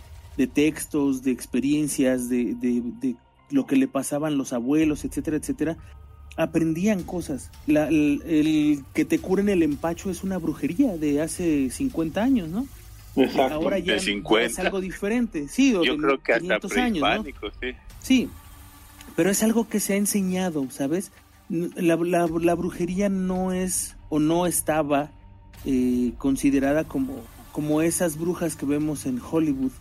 [0.51, 3.15] textos, de experiencias, de, de- de
[3.51, 5.77] lo que le pasaban los abuelos, etcétera, etcétera,
[6.38, 7.51] aprendían cosas.
[7.67, 12.49] La- el, el que te curen el empacho es una brujería de hace 50 años,
[12.49, 12.65] ¿no?
[13.15, 13.54] Exacto.
[13.56, 14.45] Ahora ya, De ya 50.
[14.45, 17.23] es algo diferente, sí, o Yo de creo que hasta 500 años, ¿no?
[17.62, 17.67] sí.
[18.01, 18.30] Sí,
[19.15, 21.12] pero es algo que se ha enseñado, ¿sabes?
[21.49, 25.12] La, la- la brujería no es o no estaba
[25.65, 29.71] eh, considerada como, como esas brujas que vemos en Hollywood,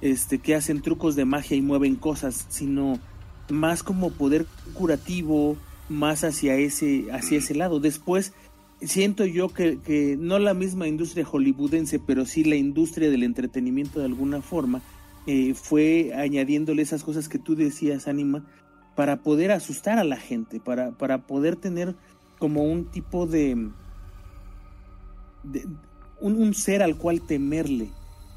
[0.00, 2.98] este, que hacen trucos de magia y mueven cosas, sino
[3.50, 5.56] más como poder curativo,
[5.88, 7.80] más hacia ese, hacia ese lado.
[7.80, 8.32] Después
[8.86, 14.00] siento yo que, que no la misma industria hollywoodense, pero sí la industria del entretenimiento
[14.00, 14.82] de alguna forma,
[15.26, 18.44] eh, fue añadiéndole esas cosas que tú decías, Anima,
[18.96, 21.94] para poder asustar a la gente, para, para poder tener
[22.38, 23.68] como un tipo de,
[25.44, 25.66] de-
[26.20, 27.88] un, un ser al cual temerle.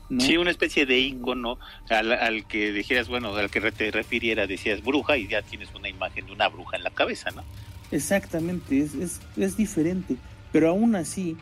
[0.10, 0.21] ¿no?
[0.21, 1.58] Sí, una especie de ícono
[1.89, 5.89] al, al que dijeras, bueno, al que te refiriera, decías bruja y ya tienes una
[5.89, 7.43] imagen de una bruja en la cabeza, ¿no?
[7.91, 10.17] Exactamente, es, es, es diferente.
[10.56, 11.36] Pero aún así,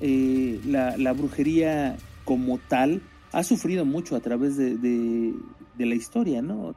[0.00, 3.02] eh, la, brujería como tal
[3.32, 5.34] ha sufrido mucho a través de
[5.76, 6.76] la historia, ¿no?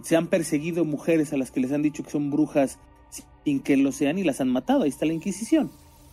[0.00, 2.78] Se han perseguido mujeres a las que les han dicho que son brujas
[3.44, 4.84] sin que lo sean y las han matado.
[4.84, 5.70] Ahí está la Inquisición.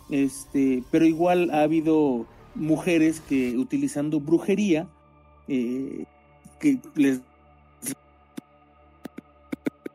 [0.09, 4.89] Este, pero igual ha habido mujeres que utilizando brujería,
[5.47, 6.03] eh,
[6.59, 7.21] que les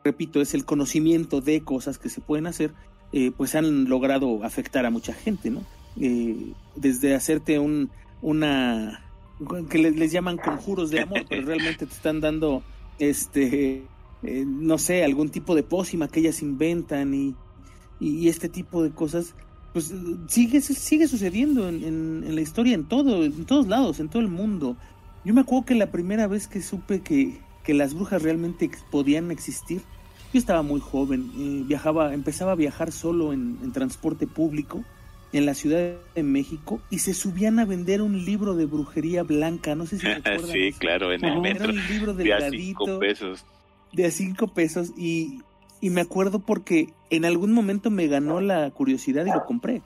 [0.03, 2.72] repito, es el conocimiento de cosas que se pueden hacer,
[3.16, 5.62] eh, pues han logrado afectar a mucha gente, ¿no?
[5.98, 7.88] Eh, desde hacerte un,
[8.20, 9.02] una,
[9.70, 12.62] que les, les llaman conjuros de amor, pero realmente te están dando,
[12.98, 13.85] este,
[14.22, 17.35] eh, no sé, algún tipo de pócima que ellas inventan y,
[18.00, 19.35] y, este tipo de cosas,
[19.72, 19.94] pues
[20.29, 24.29] sigue, sigue sucediendo en, en- la historia, en todo, en todos lados, en todo el
[24.29, 24.76] mundo.
[25.24, 29.31] Yo me acuerdo que la primera vez que supe que, que las brujas realmente podían
[29.31, 29.81] existir,
[30.37, 34.85] yo estaba muy joven, eh, viajaba, empezaba a viajar solo en, en transporte público
[35.33, 39.75] en la Ciudad de México y se subían a vender un libro de brujería blanca,
[39.75, 40.51] no sé si recuerdan.
[40.51, 40.79] sí, eso.
[40.79, 41.40] claro, en el Ajá.
[41.40, 41.64] metro.
[41.70, 43.44] Era un libro De a delgadito cinco pesos.
[43.94, 45.40] de a cinco pesos y,
[45.81, 49.81] y me acuerdo porque en algún momento me ganó la curiosidad y lo compré.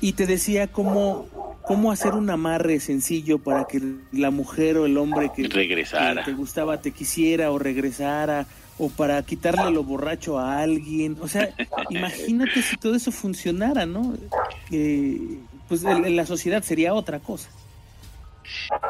[0.00, 1.26] Y te decía cómo
[1.62, 3.80] cómo hacer un amarre sencillo para que
[4.12, 6.22] la mujer o el hombre que, regresara.
[6.22, 8.46] que te gustaba te quisiera o regresara
[8.78, 11.16] o para quitarle lo borracho a alguien.
[11.20, 11.50] O sea,
[11.90, 14.14] imagínate si todo eso funcionara, ¿no?
[14.70, 17.48] Eh, pues en, en la sociedad sería otra cosa.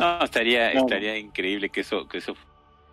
[0.01, 2.35] No, estaría, estaría increíble que eso, que eso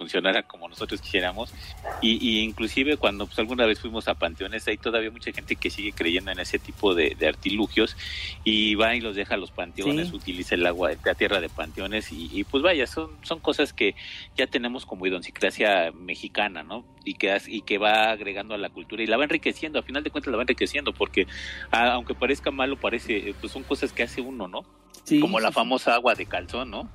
[0.01, 1.53] funcionara como nosotros quisiéramos.
[2.01, 5.69] Y, y inclusive cuando pues, alguna vez fuimos a panteones hay todavía mucha gente que
[5.69, 7.95] sigue creyendo en ese tipo de, de artilugios
[8.43, 10.15] y va y los deja a los panteones Sí.
[10.15, 13.93] utiliza el agua la tierra de panteones y, y, pues vaya son son cosas que
[14.35, 19.03] ya tenemos como idiosincrasia mexicana no y que y que va agregando a la cultura
[19.03, 21.27] y la va enriqueciendo a final de cuentas la va enriqueciendo porque
[21.71, 24.61] aunque parezca malo parece pues son cosas que hace uno no
[25.03, 26.89] Sí, como la famosa agua de calzón no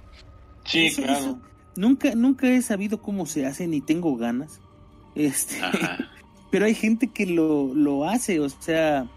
[0.64, 1.38] Sí, claro.
[1.76, 4.60] Nunca, nunca he sabido cómo se hace ni tengo ganas.
[5.14, 6.10] Este, Ajá.
[6.50, 9.08] pero hay gente que lo, lo hace, o sea,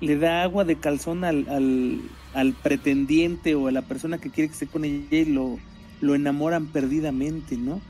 [0.00, 2.00] le da agua de calzón al, al,
[2.34, 5.58] al pretendiente o a la persona que quiere que esté con ella y lo,
[6.00, 7.80] lo enamoran perdidamente, ¿no?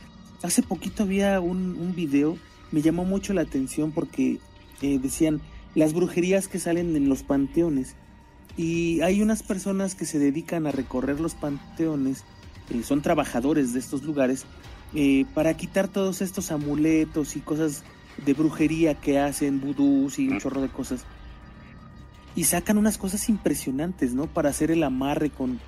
[0.42, 2.36] Hace poquito había un, un video,
[2.70, 4.38] me llamó mucho la atención porque
[4.82, 5.40] eh, decían
[5.74, 7.96] las brujerías que salen en los panteones.
[8.56, 12.24] Y hay unas personas que se dedican a recorrer los panteones,
[12.70, 14.44] eh, son trabajadores de estos lugares,
[14.94, 17.82] eh, para quitar todos estos amuletos y cosas
[18.24, 21.04] de brujería que hacen, vudús y un chorro de cosas.
[22.34, 24.26] Y sacan unas cosas impresionantes, ¿no?
[24.26, 25.58] Para hacer el amarre con,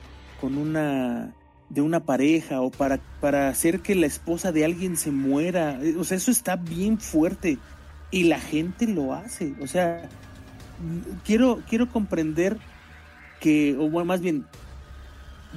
[0.40, 1.34] con una
[1.68, 5.78] de una pareja o para, para hacer que la esposa de alguien se muera.
[5.82, 7.58] Eh, O sea, eso está bien fuerte.
[8.10, 9.54] Y la gente lo hace.
[9.60, 10.08] O sea,
[10.80, 12.56] mm, quiero, quiero comprender
[13.40, 14.46] que, o bueno, más bien,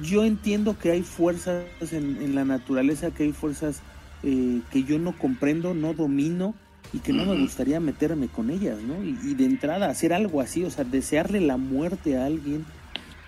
[0.00, 3.80] yo entiendo que hay fuerzas en, en la naturaleza, que hay fuerzas
[4.22, 6.54] eh, que yo no comprendo, no domino
[6.92, 9.02] y que no me gustaría meterme con ellas, ¿no?
[9.02, 12.64] Y, y de entrada hacer algo así, o sea, desearle la muerte a alguien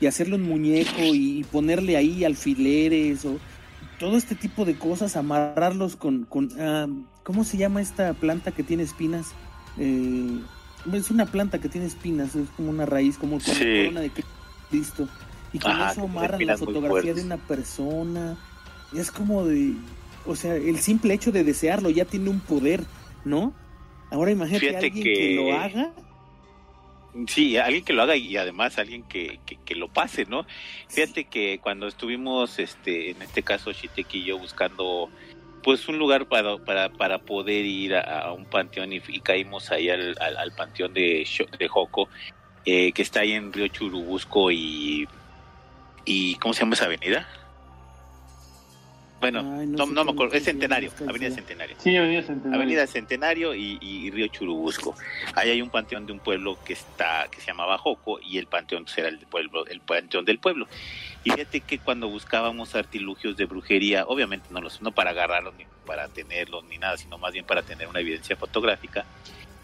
[0.00, 3.38] y hacerle un muñeco y, y ponerle ahí alfileres o
[3.98, 6.86] todo este tipo de cosas, amarrarlos con, con ah,
[7.22, 9.28] ¿cómo se llama esta planta que tiene espinas?
[9.78, 10.38] Eh,
[10.92, 13.64] es una planta que tiene espinas, es como una raíz, como la Sí.
[13.78, 14.10] corona de
[14.70, 15.08] Cristo.
[15.54, 18.36] Y con Ajá, eso amarran la fotografía de una persona.
[18.94, 19.72] Es como de,
[20.26, 22.84] o sea, el simple hecho de desearlo ya tiene un poder,
[23.24, 23.54] ¿no?
[24.10, 25.14] Ahora imagínate Fíjate alguien que...
[25.14, 25.92] que- lo haga.
[27.28, 30.44] Sí, alguien que lo haga y además alguien que, que, que lo pase, ¿no?
[30.88, 35.08] Fíjate que cuando estuvimos, este, en este caso, Shiteki y yo buscando,
[35.62, 39.70] pues un lugar para, para, para poder ir a, a un panteón y, y caímos
[39.70, 41.24] ahí al, al, al panteón de,
[41.56, 42.08] de Joco,
[42.64, 45.06] eh, que está ahí en Río Churubusco y,
[46.04, 47.26] y ¿cómo se llama esa avenida?
[49.20, 51.30] Bueno, Ay, no, me acuerdo, es Centenario, Avenida.
[51.30, 51.76] Centenario.
[51.78, 52.56] Sí, Avenida Centenario.
[52.56, 54.94] Avenida Centenario y, y Río Churubusco.
[55.34, 58.46] Ahí hay un panteón de un pueblo que está que se llamaba Joco y el
[58.46, 60.68] panteón pues, era el pueblo, el panteón del pueblo.
[61.24, 65.64] Y fíjate que cuando buscábamos artilugios de brujería, obviamente no los no para agarrarlos ni
[65.86, 69.06] para tenerlos ni nada, sino más bien para tener una evidencia fotográfica,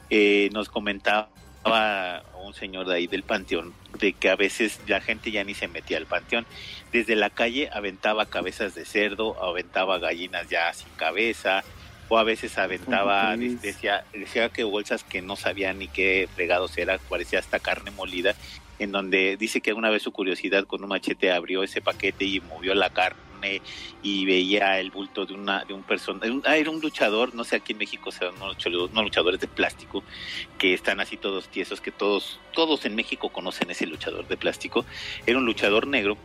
[0.08, 1.28] eh, nos comentaba
[1.64, 5.68] un señor de ahí del panteón de que a veces la gente ya ni se
[5.68, 6.46] metía al panteón.
[6.92, 11.62] Desde la calle aventaba cabezas de cerdo, aventaba gallinas ya sin cabeza,
[12.08, 16.98] o a veces aventaba, decía, decía que bolsas que no sabía ni qué fregados era,
[16.98, 18.34] parecía hasta carne molida,
[18.80, 22.40] en donde dice que alguna vez su curiosidad con un machete abrió ese paquete y
[22.40, 23.29] movió la carne
[24.02, 27.56] y veía el bulto de una de un persona ah, era un luchador no sé
[27.56, 30.02] aquí en México se unos luchadores de plástico
[30.58, 34.84] que están así todos tiesos que todos todos en México conocen ese luchador de plástico.
[35.26, 36.16] Era un luchador negro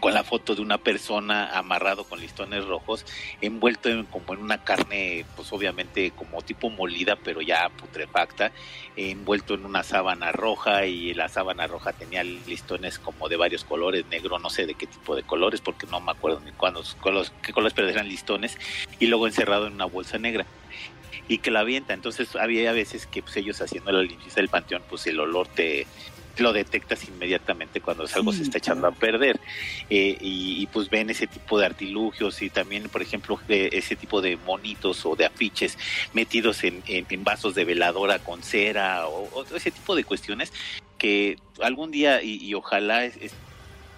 [0.00, 3.04] con la foto de una persona amarrado con listones rojos,
[3.40, 8.52] envuelto en, como en una carne, pues obviamente como tipo molida, pero ya putrefacta,
[8.96, 14.06] envuelto en una sábana roja y la sábana roja tenía listones como de varios colores,
[14.06, 16.82] negro, no sé de qué tipo de colores, porque no me acuerdo ni cuándo,
[17.42, 18.58] qué colores, pero eran listones,
[18.98, 20.46] y luego encerrado en una bolsa negra
[21.30, 21.94] y que la avienta.
[21.94, 25.86] Entonces había veces que pues, ellos haciendo la limpieza del panteón, pues el olor te
[26.38, 29.40] lo detectas inmediatamente cuando algo Sí, se está echando a perder.
[29.88, 33.96] Eh, y, y, pues ven ese tipo de artilugios y también por ejemplo de ese
[33.96, 35.76] tipo de monitos o de afiches
[36.12, 40.52] metidos en, en, en vasos de veladora con cera o, o, ese tipo de cuestiones
[40.98, 43.32] que algún día y, y ojalá es, es,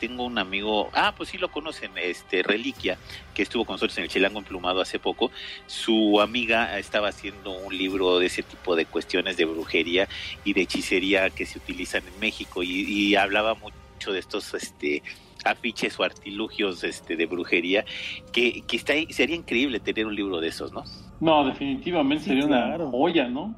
[0.03, 2.99] tengo un amigo, ah, pues sí lo conocen, este Reliquia,
[3.35, 5.31] que estuvo con nosotros en el Chilango Emplumado hace poco.
[5.69, 10.09] Su amiga estaba haciendo un libro de ese tipo de cuestiones de brujería
[10.45, 15.05] y de hechicería que se utilizan en México y, y hablaba mucho de estos, este
[15.45, 17.85] afiches o artilugios este de brujería
[18.33, 20.85] que, que está sería increíble tener un libro de esos, ¿no?
[21.21, 22.89] No, definitivamente sí, sería claro.
[22.89, 23.55] una joya, ¿no?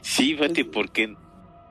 [0.00, 1.14] Sí, fíjate, porque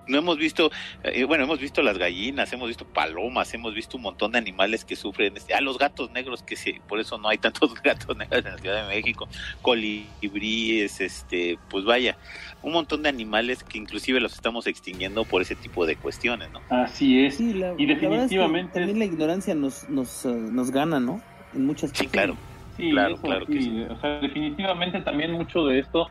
[0.10, 0.72] no hemos visto,
[1.04, 4.84] eh, bueno, hemos visto las gallinas, hemos visto palomas, hemos visto un montón de animales
[4.84, 8.18] que sufren, este, ah, los gatos negros, que sí, por eso no hay tantos gatos
[8.18, 9.28] negros en la Ciudad de México,
[9.62, 12.18] colibríes, este, pues vaya,
[12.62, 16.62] un montón de animales que inclusive los estamos extinguiendo por ese tipo de cuestiones, ¿no?
[16.70, 17.38] Así es.
[17.38, 20.72] Sí, la, y la verdad es que definitivamente también la ignorancia nos, nos, eh, nos
[20.72, 21.22] gana, ¿no?
[21.54, 22.36] En muchas Sí, claro.
[22.76, 23.64] Sí, Claro, eso claro que sí.
[23.64, 23.82] sí.
[23.90, 26.08] O sea, definitivamente también mucho de esto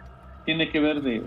[0.49, 1.23] tiene que ver de,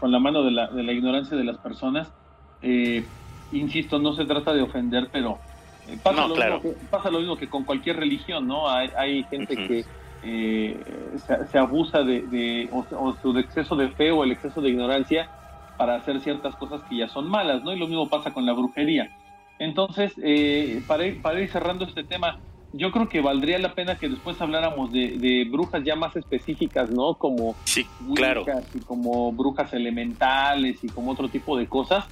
[0.00, 2.12] con la mano de la, de la ignorancia de las personas.
[2.60, 3.06] Eh,
[3.52, 5.38] insisto, no se trata de ofender, pero
[5.86, 6.56] eh, pasa, No, lo claro.
[6.56, 8.68] mismo que, pasa lo mismo que con cualquier religión, ¿no?
[8.68, 9.84] Hay, hay gente que
[10.22, 10.82] eh,
[11.24, 14.70] se, se abusa de, de o, o su exceso de fe o el exceso de
[14.70, 15.30] ignorancia
[15.76, 17.72] para hacer ciertas cosas que ya son malas, ¿no?
[17.72, 19.08] Y lo mismo pasa con la brujería.
[19.56, 22.40] Entonces, eh, para, ir, para ir cerrando este tema,
[22.76, 26.90] yo creo que valdría la pena que después habláramos de, de brujas ya más específicas,
[26.90, 27.14] ¿no?
[27.14, 28.44] Como Sí, claro.
[28.74, 32.04] Y como brujas elementales y como otro tipo de cosas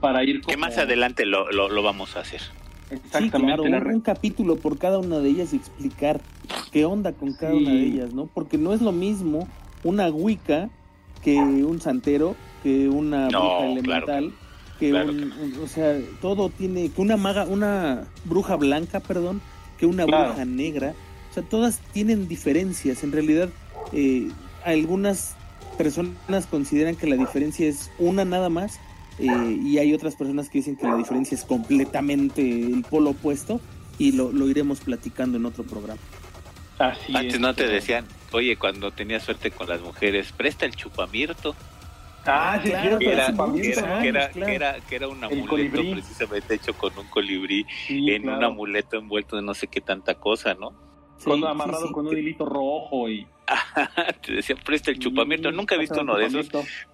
[0.00, 2.40] para ir Que como- más adelante lo, lo, lo vamos a hacer.
[2.40, 6.20] Sí, exactamente claro, la un, capítulo por cada una de ellas y explicar
[6.72, 7.58] qué onda con cada Sí.
[7.64, 8.26] una de ellas, ¿no?
[8.26, 9.48] Porque no es lo mismo
[9.84, 10.70] una Wicca
[11.22, 14.32] que un santero, que una No, bruja claro que elemental,
[14.78, 19.40] que, claro un, un- o sea, todo tiene, que una maga, una bruja blanca, perdón,
[19.78, 20.28] que una Claro.
[20.30, 20.94] bruja negra,
[21.30, 23.02] o sea, todas tienen diferencias.
[23.04, 23.48] En realidad,
[23.92, 24.28] eh,
[24.64, 25.34] algunas
[25.76, 28.78] personas consideran que la diferencia es una nada más
[29.20, 33.60] eh, y hay otras personas que dicen que la diferencia es completamente el polo opuesto
[33.98, 36.00] y lo, lo iremos platicando en otro programa.
[36.78, 37.40] así Antes es.
[37.40, 41.54] no te decían, oye, cuando tenías suerte con las mujeres, presta el chupamirto.
[42.30, 44.46] Ah, sí, Claro, Que era, que, era, que, era, años, claro.
[44.46, 48.98] que, era, que era un amuleto precisamente hecho con un colibrí, sí, en un amuleto
[48.98, 50.70] envuelto de no sé qué tanta cosa, ¿no?
[51.16, 51.92] Sí, sí, amarrado sí.
[51.92, 53.26] con un hilito rojo y
[54.24, 55.48] te decían, presta el chupamirto.
[55.50, 56.48] Sí, Nunca he visto uno de esos,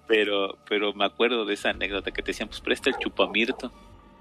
[0.07, 3.71] pero, pero me acuerdo de esa anécdota que te decían, pues presta el chupamirto.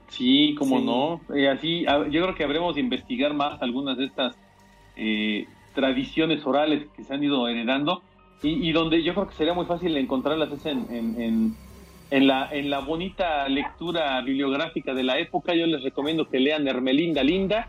[0.08, 0.84] Sí, como Sí.
[0.84, 1.20] no.
[1.34, 4.36] Eh, así, a- yo creo que habremos de investigar más algunas de estas
[4.96, 8.02] eh, tradiciones orales que se han ido heredando
[8.44, 11.54] y, y donde yo creo que sería muy fácil encontrarlas es en, en, en,
[12.10, 15.54] en la, en la bonita lectura bibliográfica de la época.
[15.54, 17.68] Yo les recomiendo que lean Hermelinda Linda,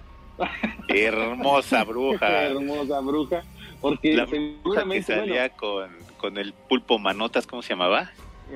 [0.88, 2.44] Hermosa bruja.
[2.48, 3.44] hermosa bruja,
[3.82, 8.12] porque La bruja que seguramente, bueno, salía con, con el pulpo manotas, ¿cómo se llamaba?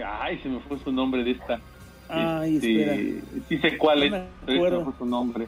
[0.06, 1.60] ay, se me fue su nombre de esta.
[2.10, 3.44] Ay, Este, espera.
[3.48, 4.84] Sí sé cuál No es, me pero se me acuerdo.
[4.86, 5.48] fue su nombre.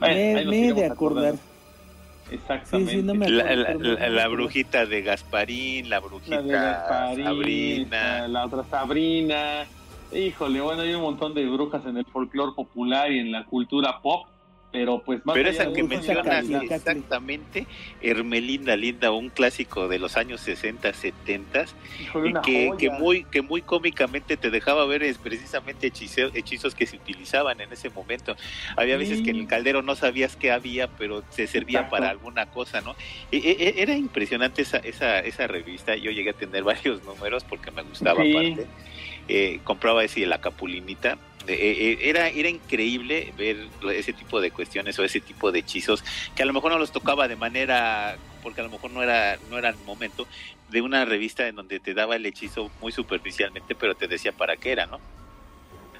[0.00, 1.34] Me, me de acordar.
[1.34, 1.40] acordando.
[2.30, 2.92] Exactamente.
[2.92, 8.28] sí, no me La, brujita de Gasparín, la brujita La de Gasparín, Sabrina.
[8.28, 9.66] la otra Sabrina.
[10.12, 14.00] Híjole, bueno, hay un montón de brujas en el folclore popular y en la cultura
[14.00, 14.26] pop,
[14.72, 17.66] pero pues más Pero esa que mencionas exactamente,
[18.00, 21.64] Hermelinda Linda, un clásico de los años 60, 70
[22.00, 26.74] híjole, y que, que muy que muy cómicamente te dejaba ver es precisamente hechizos, hechizos
[26.74, 28.36] que se utilizaban en ese momento.
[28.76, 29.24] Había veces Sí.
[29.24, 31.96] que en el caldero no sabías qué había, pero se servía Exacto.
[31.96, 32.94] para alguna cosa, ¿no?
[33.32, 35.96] E- e- era impresionante esa, esa, esa revista.
[35.96, 38.30] Yo llegué a tener varios números porque me gustaba Sí.
[38.30, 38.66] aparte.
[39.28, 41.18] Eh, compraba ese de la capulinita.
[41.54, 46.04] Eh, eh, era, era increíble ver ese tipo de cuestiones o ese tipo de hechizos
[46.34, 49.38] que a lo mejor no los tocaba de manera porque a lo mejor no era
[49.50, 50.26] no era el momento
[50.70, 54.56] de una revista en donde te daba el hechizo muy superficialmente pero te decía para
[54.56, 55.00] qué era no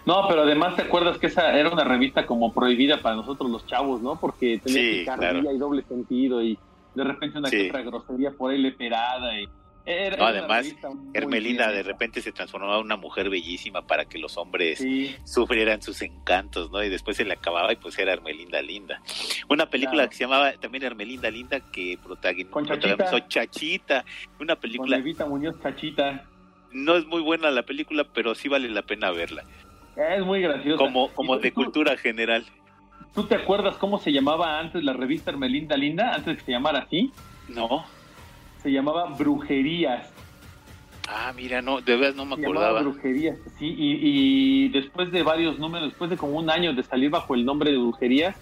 [0.07, 3.67] No, pero además te acuerdas que esa era una revista como prohibida para nosotros los
[3.67, 4.19] chavos, ¿no?
[4.19, 5.53] Porque tenía Sí, picardía claro.
[5.55, 6.59] y doble sentido y
[6.95, 7.57] de repente una Sí.
[7.57, 9.47] que otra grosería por ahí leperada y
[9.87, 10.75] era, No, además,
[11.15, 15.17] Hermelinda bien de repente se transformaba en una mujer bellísima para que los hombres Sí,
[15.25, 16.83] sufrieran sus encantos, ¿no?
[16.85, 19.01] Y después se le acababa y pues era Hermelinda Linda.
[19.49, 20.11] Una película Claro.
[20.11, 22.51] que se llamaba también Hermelinda Linda que Con Chachita.
[22.51, 24.05] protagonizó Chachita,
[24.39, 26.25] una con película Evita Muñoz Chachita.
[26.73, 29.45] no es muy buena la película, pero sí vale la pena verla,
[29.97, 30.79] Es muy graciosa.
[30.79, 32.45] como como ¿Y tú- de tú- cultura general.
[33.15, 36.11] ¿Tú te acuerdas cómo se llamaba antes la revista Hermelinda Linda?
[36.15, 37.11] Antes de que se llamara así,
[37.49, 37.85] No.
[38.63, 40.09] Se llamaba Brujerías.
[41.09, 42.83] Ah, mira, no, de verdad no me Se llamaba acordaba.
[42.91, 47.11] Brujerías, sí, y, y después de varios números, después de como un año de salir
[47.11, 48.37] bajo el nombre de Brujerías,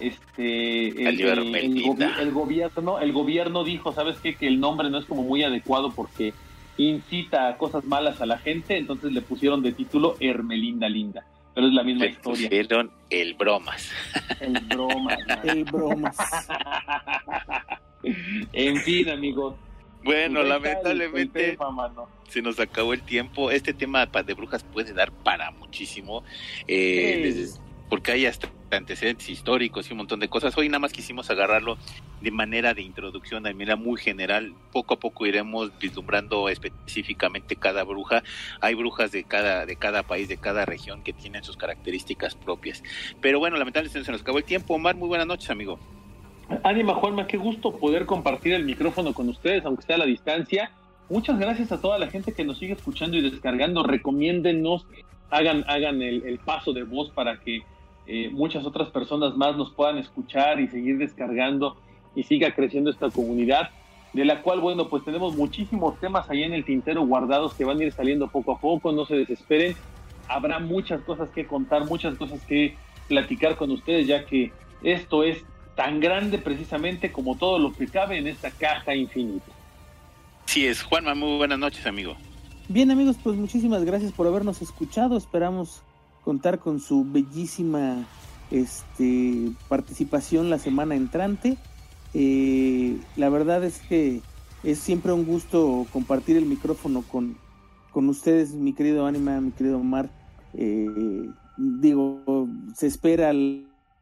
[0.00, 2.08] este, el, Salió el- el Hermelinda.
[2.16, 4.36] gobi- el gobierno, el gobierno dijo, ¿sabes qué?
[4.36, 6.32] Que el nombre no es como muy adecuado porque
[6.78, 11.24] incita a cosas malas a la gente, entonces le pusieron de título Hermelinda Linda.
[11.54, 12.48] Pero es la misma Le historia.
[12.48, 13.90] pusieron el bromas.
[14.40, 15.16] El broma.
[15.26, 15.50] ¿no?
[15.50, 16.16] El bromas.
[18.02, 19.54] en fin, amigos.
[20.02, 21.92] Bueno, lamentablemente tema,
[22.28, 23.50] se nos acabó el tiempo.
[23.50, 26.22] Este tema de brujas puede dar para muchísimo,
[26.66, 27.22] eh, Sí.
[27.22, 30.56] desde- porque hay hasta antecedentes históricos y un montón de cosas.
[30.58, 31.78] Hoy nada más quisimos agarrarlo
[32.20, 34.52] de manera de introducción, de manera muy general.
[34.72, 38.22] Poco a poco iremos vislumbrando específicamente cada bruja.
[38.60, 42.82] Hay brujas de cada, de cada país, de cada región que tienen sus características propias.
[43.22, 44.74] Pero bueno, lamentablemente se nos acabó el tiempo.
[44.74, 45.78] Omar, muy buenas noches, amigo.
[46.62, 50.70] Ánima Juanma, qué gusto poder compartir el micrófono con ustedes, aunque sea a la distancia.
[51.10, 53.82] Muchas gracias a toda la gente que nos sigue escuchando y descargando.
[53.82, 54.86] Recomiéndennos,
[55.30, 57.62] hagan, hagan el paso de voz para que
[58.10, 61.76] eh, muchas otras personas más nos puedan escuchar y seguir descargando
[62.14, 63.68] y siga creciendo esta comunidad,
[64.14, 67.78] de la cual, bueno, pues tenemos muchísimos temas ahí en el tintero guardados que van
[67.78, 69.76] a ir saliendo poco a poco, no se desesperen,
[70.26, 72.76] habrá muchas cosas que contar, muchas cosas que
[73.08, 75.44] platicar con ustedes, ya que esto es
[75.78, 79.46] tan grande precisamente como todo lo que cabe en esta caja infinita.
[80.46, 82.16] Sí es, Juanma, muy buenas noches, amigo.
[82.68, 85.16] Bien, amigos, pues muchísimas gracias por habernos escuchado.
[85.16, 85.82] Esperamos
[86.24, 88.04] contar con su bellísima
[88.50, 91.56] este, participación la semana entrante.
[92.12, 94.20] Eh, la verdad es que
[94.64, 97.38] es siempre un gusto compartir el micrófono con,
[97.92, 100.10] con ustedes, mi querido Anima, mi querido Omar.
[100.54, 100.88] Eh,
[101.56, 103.32] digo, se espera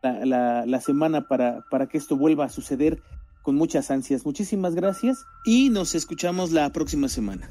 [0.02, 3.02] la, la, semana para, para que esto vuelva a suceder
[3.42, 4.24] con muchas ansias.
[4.24, 7.50] Muchísimas gracias y nos escuchamos la próxima semana.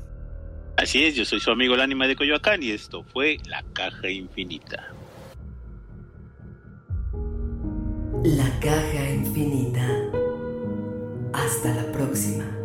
[0.78, 4.10] Así es, yo soy su amigo el ánima de Coyoacán y esto fue La Caja
[4.10, 4.93] Infinita.
[8.24, 9.88] La Caja Infinita.
[11.32, 12.64] Hasta la próxima.